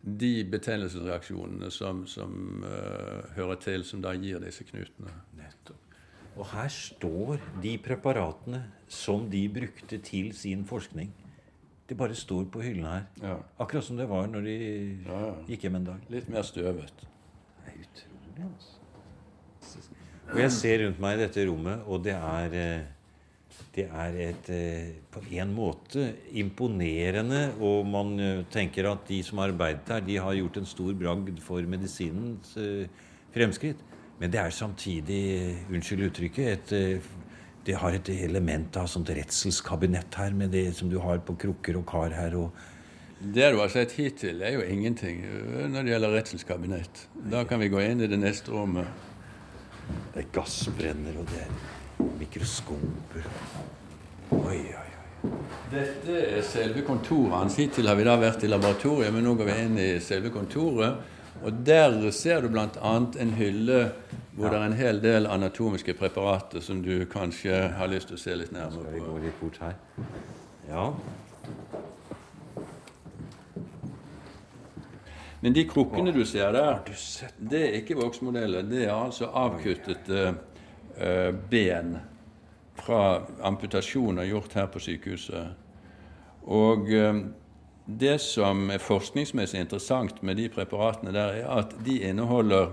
de 0.00 0.44
betennelsesreaksjonene 0.48 1.70
som, 1.70 2.06
som 2.08 2.64
uh, 2.64 3.30
hører 3.36 3.60
til, 3.60 3.84
som 3.84 4.02
da 4.04 4.14
gir 4.16 4.40
disse 4.40 4.64
knutene. 4.64 5.12
Nettopp. 5.36 5.96
Og 6.38 6.46
her 6.54 6.70
står 6.72 7.40
de 7.60 7.74
preparatene 7.82 8.62
som 8.88 9.26
de 9.30 9.42
brukte 9.52 9.98
til 10.04 10.30
sin 10.36 10.64
forskning. 10.64 11.10
De 11.90 11.96
bare 11.98 12.14
står 12.14 12.46
på 12.54 12.62
hyllene 12.62 12.92
her. 12.94 13.06
Ja. 13.20 13.36
Akkurat 13.60 13.84
som 13.84 13.98
det 13.98 14.06
var 14.08 14.28
når 14.30 14.46
de 14.46 14.56
Ja, 15.06 15.18
ja. 15.26 15.32
gikk 15.48 15.66
hjem 15.66 15.80
en 15.80 15.88
dag. 15.90 16.04
Litt 16.08 16.28
mer 16.30 16.46
støvet. 16.46 16.92
Det 17.64 17.72
er 17.74 17.82
utrolig, 17.82 18.46
altså. 18.46 18.76
Og 20.30 20.38
jeg 20.38 20.52
ser 20.54 20.84
rundt 20.84 21.00
meg 21.02 21.18
i 21.18 21.22
dette 21.24 21.44
rommet, 21.48 21.82
og 21.90 22.04
det 22.06 22.14
er 22.14 22.54
eh, 22.54 22.88
det 23.76 23.86
er 23.86 24.16
et 24.24 24.48
eh, 24.50 24.88
på 25.14 25.22
en 25.38 25.52
måte 25.54 26.08
imponerende, 26.34 27.52
og 27.62 27.86
man 27.86 28.16
eh, 28.18 28.42
tenker 28.50 28.88
at 28.90 29.04
de 29.06 29.20
som 29.22 29.38
har 29.38 29.52
arbeidet 29.52 29.92
her, 29.94 30.02
de 30.02 30.16
har 30.18 30.34
gjort 30.34 30.58
en 30.58 30.66
stor 30.66 30.96
bragd 30.98 31.38
for 31.44 31.62
medisinens 31.70 32.56
eh, 32.58 32.90
fremskritt. 33.34 33.86
Men 34.18 34.34
det 34.34 34.42
er 34.42 34.52
samtidig, 34.52 35.22
unnskyld 35.70 36.08
uttrykket, 36.10 36.74
et, 36.74 37.06
det 37.64 37.78
har 37.78 37.94
et 37.94 38.10
element 38.12 38.74
av 38.76 38.90
sånt 38.90 39.08
redselskabinett 39.14 40.18
her, 40.18 40.34
med 40.36 40.50
det 40.52 40.66
som 40.76 40.90
du 40.90 40.98
har 41.00 41.22
på 41.24 41.38
krukker 41.40 41.78
og 41.78 41.86
kar 41.88 42.12
her. 42.12 42.36
og 42.36 42.50
Det 43.22 43.52
du 43.54 43.62
har 43.62 43.70
sett 43.72 43.94
hittil, 43.96 44.42
er 44.42 44.58
jo 44.58 44.66
ingenting 44.66 45.22
når 45.70 45.86
det 45.86 45.94
gjelder 45.94 46.16
redselskabinett. 46.18 47.04
Da 47.32 47.46
kan 47.48 47.62
vi 47.62 47.70
gå 47.72 47.80
inn 47.86 48.02
i 48.02 48.10
det 48.10 48.18
neste 48.20 48.52
rommet. 48.52 48.90
Det 50.10 50.26
er 50.26 50.32
gassbrenner, 50.34 51.22
og 51.22 51.30
det 51.30 51.46
mikroskoper. 52.20 53.26
Oi, 54.30 54.58
oi, 54.58 54.74
oi. 54.74 55.32
Dette 55.70 56.16
er 56.38 56.42
selve 56.46 56.82
kontoret 56.86 57.36
hans. 57.36 57.56
Hittil 57.60 57.88
har 57.90 57.98
vi 57.98 58.06
da 58.08 58.16
vært 58.20 58.44
i 58.46 58.50
laboratoriet, 58.50 59.12
men 59.14 59.26
nå 59.26 59.36
går 59.38 59.50
vi 59.50 59.56
inn 59.64 59.78
i 59.78 59.90
selve 60.02 60.32
kontoret. 60.34 61.16
Og 61.40 61.62
der 61.64 61.94
ser 62.12 62.42
du 62.44 62.50
bl.a. 62.52 62.66
en 63.24 63.30
hylle 63.38 63.78
hvor 64.36 64.52
det 64.52 64.58
er 64.58 64.66
en 64.66 64.76
hel 64.76 65.00
del 65.02 65.26
anatomiske 65.28 65.94
preparater 65.98 66.62
som 66.64 66.82
du 66.84 67.06
kanskje 67.10 67.56
har 67.76 67.90
lyst 67.92 68.10
til 68.10 68.18
å 68.18 68.20
se 68.20 68.36
litt 68.36 68.50
Skal 68.52 68.60
nærmere 68.60 68.92
vi 68.94 69.00
på. 69.00 69.06
gå 69.06 69.22
litt 69.24 69.40
bort 69.40 69.58
her? 69.60 69.74
Ja. 70.68 70.84
Men 75.40 75.56
de 75.56 75.64
krukkene 75.68 76.12
du 76.12 76.20
ser 76.28 76.52
der, 76.52 76.82
det 77.38 77.60
er 77.66 77.76
ikke 77.80 77.96
voksmodeller. 77.96 78.66
Det 78.68 78.84
er 78.84 78.92
altså 78.92 79.30
avkuttede 79.32 80.24
eh, 80.28 80.34
ben 81.50 81.94
fra 82.80 83.22
amputasjoner 83.42 84.24
gjort 84.24 84.52
her 84.52 84.66
på 84.66 84.80
sykehuset. 84.82 85.54
Og 86.48 86.92
eh, 86.92 87.20
det 87.86 88.16
som 88.22 88.70
er 88.70 88.82
forskningsmessig 88.82 89.60
interessant 89.60 90.22
med 90.22 90.38
de 90.40 90.48
preparatene 90.52 91.12
der, 91.14 91.42
er 91.42 91.52
at 91.60 91.74
de 91.84 92.00
inneholder 92.08 92.72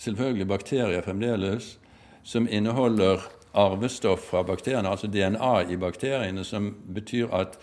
selvfølgelig 0.00 0.48
bakterier 0.48 1.04
fremdeles, 1.04 1.78
som 2.22 2.48
inneholder 2.50 3.24
arvestoff 3.56 4.30
fra 4.30 4.42
bakteriene, 4.46 4.88
altså 4.88 5.08
DNA 5.08 5.72
i 5.72 5.76
bakteriene, 5.80 6.44
som 6.44 6.74
betyr 6.94 7.32
at 7.34 7.58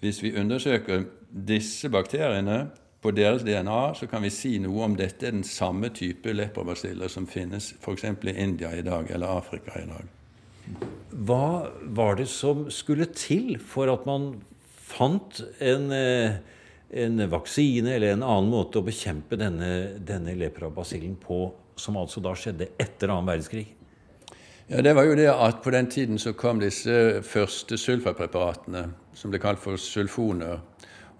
hvis 0.00 0.22
vi 0.22 0.34
undersøker 0.36 1.04
disse 1.30 1.88
bakteriene 1.88 2.70
på 3.00 3.12
deres 3.16 3.42
DNA, 3.42 3.94
så 3.96 4.06
kan 4.06 4.22
vi 4.22 4.32
si 4.32 4.58
noe 4.60 4.84
om 4.84 4.96
dette 4.96 5.28
er 5.28 5.32
den 5.32 5.46
samme 5.46 5.88
type 5.96 6.32
leprabasiller 6.36 7.08
som 7.08 7.28
finnes 7.28 7.72
f.eks. 7.80 8.04
i 8.04 8.34
India 8.36 8.74
i 8.76 8.84
dag, 8.84 9.08
eller 9.10 9.38
Afrika 9.40 9.78
i 9.80 9.88
dag. 9.88 10.10
Hva 11.10 11.70
var 11.96 12.20
det 12.20 12.28
som 12.30 12.66
skulle 12.70 13.08
til 13.16 13.56
for 13.58 13.90
at 13.92 14.04
man 14.08 14.34
fant 14.90 15.40
en, 15.58 15.90
eh, 15.92 16.36
en 16.90 17.24
vaksine 17.30 17.96
eller 17.96 18.14
en 18.14 18.26
annen 18.26 18.52
måte 18.52 18.80
å 18.80 18.86
bekjempe 18.86 19.38
denne, 19.40 19.96
denne 19.96 20.36
leprabasillen 20.36 21.16
på, 21.22 21.46
som 21.80 21.96
altså 21.96 22.20
da 22.20 22.34
skjedde 22.36 22.74
etter 22.78 23.08
annen 23.08 23.32
verdenskrig? 23.32 23.68
Ja, 24.70 24.82
Det 24.82 24.92
var 24.94 25.08
jo 25.08 25.16
det 25.18 25.30
at 25.32 25.64
på 25.64 25.72
den 25.74 25.88
tiden 25.90 26.18
så 26.18 26.32
kom 26.32 26.60
disse 26.60 27.22
første 27.26 27.78
sulfapreparatene, 27.78 28.90
som 29.14 29.32
ble 29.32 29.40
kalt 29.42 29.58
for 29.58 29.80
sulfoner, 29.80 30.60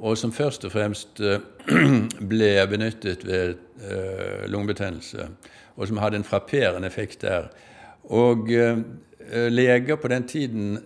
og 0.00 0.16
som 0.18 0.32
først 0.32 0.64
og 0.64 0.72
fremst 0.72 1.20
eh, 1.20 1.42
ble 2.32 2.50
benyttet 2.70 3.24
ved 3.28 3.58
eh, 3.84 4.46
lungebetennelse, 4.48 5.28
og 5.76 5.88
som 5.88 6.00
hadde 6.00 6.20
en 6.20 6.26
frapperende 6.26 6.88
effekt 6.88 7.22
der. 7.26 7.50
Og 8.16 8.48
eh, 8.52 8.80
leger 9.52 10.00
på 10.00 10.08
den 10.08 10.24
tiden 10.26 10.78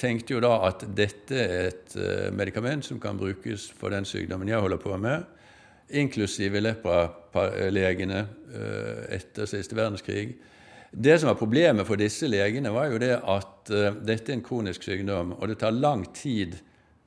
tenkte 0.00 0.32
jo 0.32 0.40
da 0.42 0.54
at 0.66 0.82
dette 0.96 1.36
er 1.36 1.66
et 1.68 1.92
medikament 2.34 2.86
som 2.88 2.98
kan 2.98 3.18
brukes 3.20 3.68
for 3.76 3.92
den 3.92 4.08
sykdommen 4.08 4.48
jeg 4.48 4.58
holder 4.58 4.80
på 4.80 4.96
med, 4.98 5.28
inklusive 5.90 6.62
lepralegene 6.64 8.24
etter 9.12 9.46
siste 9.46 9.76
verdenskrig. 9.76 10.32
Det 10.90 11.18
som 11.20 11.28
var 11.30 11.38
problemet 11.38 11.86
for 11.86 12.00
disse 12.00 12.26
legene, 12.26 12.72
var 12.74 12.88
jo 12.90 12.98
det 12.98 13.12
at 13.20 13.70
dette 14.00 14.32
er 14.32 14.38
en 14.38 14.46
kronisk 14.48 14.88
sykdom, 14.88 15.36
og 15.36 15.52
det 15.52 15.60
tar 15.60 15.76
lang 15.76 16.08
tid 16.16 16.56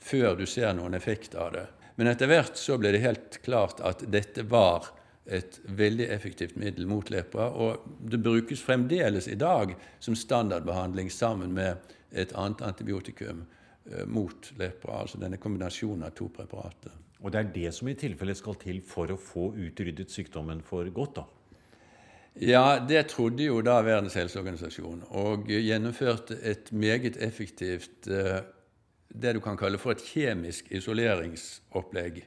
før 0.03 0.35
du 0.39 0.45
ser 0.49 0.73
noen 0.75 0.97
effekt 0.97 1.35
av 1.39 1.53
det. 1.55 1.67
Men 1.95 2.09
etter 2.09 2.29
hvert 2.29 2.57
så 2.57 2.77
ble 2.81 2.93
det 2.95 3.03
helt 3.03 3.39
klart 3.45 3.81
at 3.85 4.03
dette 4.11 4.45
var 4.49 4.89
et 5.23 5.59
veldig 5.63 6.09
effektivt 6.11 6.57
middel 6.59 6.87
mot 6.89 7.07
lepra, 7.13 7.47
og 7.47 7.85
det 8.11 8.19
brukes 8.19 8.63
fremdeles 8.65 9.29
i 9.31 9.37
dag 9.39 9.71
som 10.03 10.17
standardbehandling 10.19 11.11
sammen 11.13 11.53
med 11.55 11.93
et 12.11 12.33
annet 12.35 12.63
antibiotikum 12.65 13.45
eh, 13.45 14.03
mot 14.05 14.51
lepra, 14.59 15.03
altså 15.03 15.21
denne 15.21 15.39
kombinasjonen 15.39 16.09
av 16.09 16.17
to 16.17 16.27
preparater. 16.33 16.91
Og 17.23 17.31
det 17.31 17.39
er 17.39 17.53
det 17.55 17.71
som 17.77 17.87
i 17.87 17.95
tilfelle 17.95 18.35
skal 18.35 18.57
til 18.59 18.81
for 18.83 19.13
å 19.13 19.19
få 19.19 19.53
utryddet 19.55 20.11
sykdommen 20.11 20.59
for 20.65 20.89
godt, 20.91 21.21
da? 21.21 21.25
Ja, 22.41 22.79
det 22.81 23.11
trodde 23.13 23.45
jo 23.45 23.59
da 23.61 23.77
Verdens 23.85 24.17
helseorganisasjon, 24.17 25.05
og 25.21 25.51
gjennomførte 25.53 26.39
et 26.41 26.71
meget 26.73 27.19
effektivt 27.21 28.09
eh, 28.09 28.41
det 29.13 29.35
du 29.35 29.41
kan 29.43 29.57
kalle 29.57 29.77
for 29.77 29.93
et 29.93 30.03
kjemisk 30.03 30.71
isoleringsopplegg. 30.73 32.23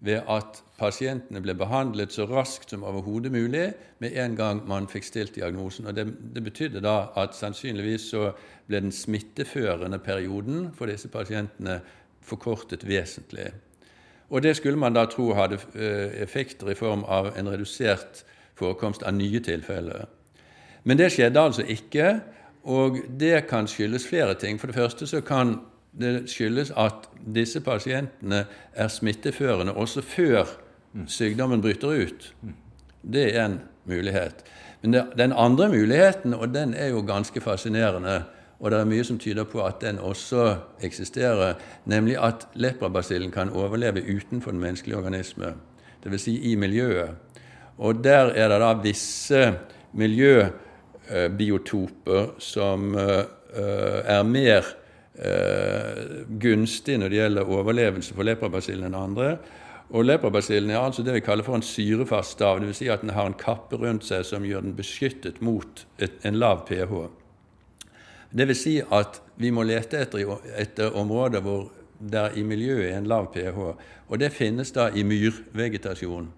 Ved 0.00 0.22
at 0.32 0.62
pasientene 0.78 1.42
ble 1.44 1.54
behandlet 1.58 2.12
så 2.14 2.24
raskt 2.28 2.72
som 2.72 2.84
overhodet 2.88 3.32
mulig 3.32 3.66
med 4.00 4.16
en 4.16 4.36
gang 4.36 4.62
man 4.68 4.88
fikk 4.88 5.04
stilt 5.04 5.34
diagnosen. 5.36 5.88
Og 5.90 5.96
det, 5.96 6.06
det 6.34 6.44
betydde 6.44 6.84
da 6.84 7.10
at 7.20 7.36
sannsynligvis 7.36 8.08
så 8.14 8.30
ble 8.68 8.80
den 8.86 8.94
smitteførende 8.94 9.98
perioden 9.98 10.70
for 10.76 10.88
disse 10.88 11.08
pasientene 11.12 11.80
forkortet 12.24 12.86
vesentlig. 12.88 13.50
Og 14.30 14.42
det 14.42 14.54
skulle 14.56 14.78
man 14.78 14.94
da 14.94 15.04
tro 15.10 15.32
hadde 15.34 15.58
eh, 15.74 16.22
effekter 16.22 16.70
i 16.70 16.78
form 16.78 17.04
av 17.04 17.32
en 17.36 17.50
redusert 17.50 18.22
forekomst 18.56 19.02
av 19.02 19.16
nye 19.16 19.40
tilfeller. 19.42 20.06
Men 20.84 21.00
det 21.00 21.10
skjedde 21.12 21.40
altså 21.40 21.64
ikke, 21.68 22.20
og 22.62 23.00
det 23.20 23.46
kan 23.50 23.68
skyldes 23.68 24.06
flere 24.08 24.34
ting. 24.38 24.60
For 24.60 24.70
det 24.70 24.78
første 24.78 25.06
så 25.06 25.20
kan 25.24 25.58
det 25.98 26.30
skyldes 26.30 26.72
at 26.78 27.08
disse 27.34 27.60
pasientene 27.60 28.44
er 28.74 28.88
smitteførende 28.88 29.72
også 29.72 30.02
før 30.02 30.44
sykdommen 31.06 31.62
bryter 31.62 31.88
ut. 31.88 32.34
Det 33.12 33.36
er 33.36 33.46
en 33.46 33.60
mulighet. 33.84 34.44
Men 34.82 34.94
den 35.18 35.32
andre 35.36 35.68
muligheten, 35.68 36.34
og 36.34 36.54
den 36.54 36.74
er 36.74 36.86
jo 36.86 37.04
ganske 37.06 37.40
fascinerende, 37.40 38.22
og 38.60 38.70
det 38.70 38.80
er 38.80 38.84
mye 38.84 39.04
som 39.04 39.18
tyder 39.18 39.44
på 39.48 39.64
at 39.64 39.74
den 39.80 39.98
også 39.98 40.56
eksisterer, 40.84 41.54
nemlig 41.84 42.24
at 42.24 42.48
leprabasillen 42.54 43.30
kan 43.30 43.48
overleve 43.48 44.16
utenfor 44.16 44.50
den 44.50 44.60
menneskelige 44.60 44.98
organisme, 44.98 45.54
dvs. 46.04 46.20
Si 46.20 46.52
i 46.52 46.54
miljøet. 46.54 47.10
Og 47.78 48.04
der 48.04 48.24
er 48.36 48.48
det 48.48 48.60
da 48.60 48.72
visse 48.82 49.54
miljøbiotoper 49.92 52.26
som 52.38 52.94
eh, 52.94 53.24
er 54.04 54.22
mer 54.22 54.64
eh, 55.20 56.24
gunstig 56.42 56.98
når 57.00 57.12
det 57.12 57.20
gjelder 57.20 57.52
overlevelse 57.56 58.16
for 58.16 58.28
leprabasillen 58.28 58.88
enn 58.90 58.98
andre. 58.98 59.34
Og 59.90 60.04
Leprabasillen 60.06 60.70
er 60.70 60.78
altså 60.78 61.02
det 61.02 61.16
vi 61.16 61.22
kaller 61.26 61.42
for 61.42 61.58
en 61.58 61.66
syrefast 61.66 62.36
stav. 62.36 62.60
Dvs. 62.62 62.78
Si 62.78 62.88
at 62.92 63.02
den 63.02 63.10
har 63.10 63.26
en 63.26 63.34
kappe 63.34 63.78
rundt 63.80 64.06
seg 64.06 64.22
som 64.26 64.46
gjør 64.46 64.62
den 64.62 64.76
beskyttet 64.78 65.40
mot 65.42 65.84
et, 65.98 66.14
en 66.22 66.38
lav 66.38 66.62
pH. 66.68 66.94
Dvs. 68.30 68.60
Si 68.62 68.76
at 68.86 69.18
vi 69.40 69.50
må 69.50 69.64
lete 69.66 69.98
etter, 69.98 70.36
etter 70.54 70.94
områder 70.94 71.42
hvor 71.42 71.72
der 71.98 72.36
i 72.38 72.44
miljøet 72.46 72.92
er 72.92 73.00
en 73.00 73.10
lav 73.10 73.32
pH. 73.34 73.58
Og 74.06 74.22
det 74.22 74.30
finnes 74.32 74.70
da 74.76 74.88
i 74.94 75.02
myrvegetasjon. 75.02 76.30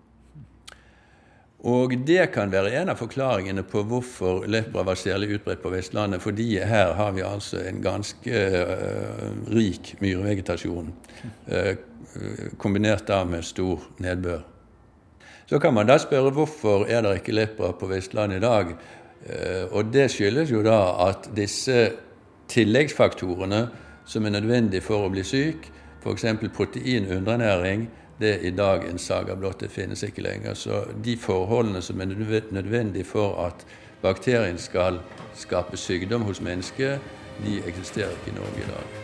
Og 1.62 1.94
det 2.06 2.24
kan 2.34 2.50
være 2.50 2.72
en 2.80 2.90
av 2.90 2.98
forklaringene 2.98 3.62
på 3.62 3.84
hvorfor 3.86 4.48
lepra 4.50 4.82
var 4.82 4.98
særlig 4.98 5.36
utbredt 5.36 5.62
på 5.62 5.70
Vestlandet. 5.70 6.22
Fordi 6.22 6.56
her 6.58 6.94
har 6.98 7.12
vi 7.14 7.22
altså 7.22 7.60
en 7.62 7.78
ganske 7.84 8.40
uh, 8.50 9.28
rik 9.54 9.92
myrvegetasjon, 10.02 10.90
uh, 11.52 11.74
kombinert 12.58 13.06
da 13.06 13.20
med 13.24 13.46
stor 13.46 13.84
nedbør. 14.02 14.42
Så 15.46 15.60
kan 15.62 15.74
man 15.74 15.86
da 15.86 16.00
spørre 16.02 16.34
hvorfor 16.34 16.88
er 16.90 17.04
det 17.04 17.20
ikke 17.20 17.36
lepra 17.36 17.70
på 17.78 17.86
Vestlandet 17.94 18.42
i 18.42 18.46
dag. 18.46 18.74
Uh, 19.22 19.64
og 19.70 19.94
det 19.94 20.10
skyldes 20.10 20.50
jo 20.50 20.64
da 20.66 20.80
at 21.06 21.30
disse 21.36 21.92
tilleggsfaktorene 22.50 23.68
som 24.04 24.26
er 24.26 24.34
nødvendige 24.34 24.82
for 24.82 25.06
å 25.06 25.14
bli 25.14 25.22
syk, 25.22 25.70
f.eks. 26.02 26.26
protein 26.50 27.06
undernæring, 27.06 27.86
det 28.18 28.34
er 28.34 28.44
i 28.46 28.50
dag 28.50 28.88
en 28.88 28.98
saga 28.98 29.34
blott. 29.34 29.60
Det 29.60 29.70
finnes 29.70 30.02
ikke 30.02 30.22
lenger. 30.22 30.54
Så 30.54 30.84
de 31.04 31.16
forholdene 31.16 31.82
som 31.82 32.00
er 32.00 32.12
nødvendige 32.50 33.04
for 33.04 33.46
at 33.46 33.66
bakterien 34.02 34.58
skal 34.58 35.00
skape 35.34 35.76
sykdom 35.76 36.22
hos 36.22 36.40
mennesket, 36.40 37.00
de 37.44 37.62
eksisterer 37.66 38.10
ikke 38.10 38.30
i 38.30 38.34
Norge 38.34 38.58
i 38.62 38.68
dag. 38.70 39.02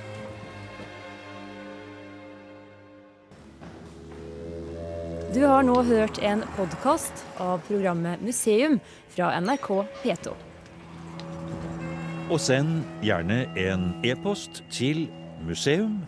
Du 5.34 5.46
har 5.46 5.62
nå 5.62 5.82
hørt 5.82 6.18
en 6.24 6.40
podkast 6.56 7.24
av 7.38 7.60
programmet 7.68 8.22
Museum 8.24 8.78
fra 9.12 9.40
NRK 9.40 9.68
P2. 10.02 10.32
Og 12.28 12.40
send 12.40 12.82
gjerne 13.04 13.44
en 13.56 13.90
e-post 14.04 14.62
til 14.72 15.06
museum 15.44 16.00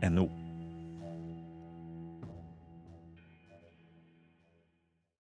krøllalfa 0.00 0.10
nrk.no. 0.10 0.39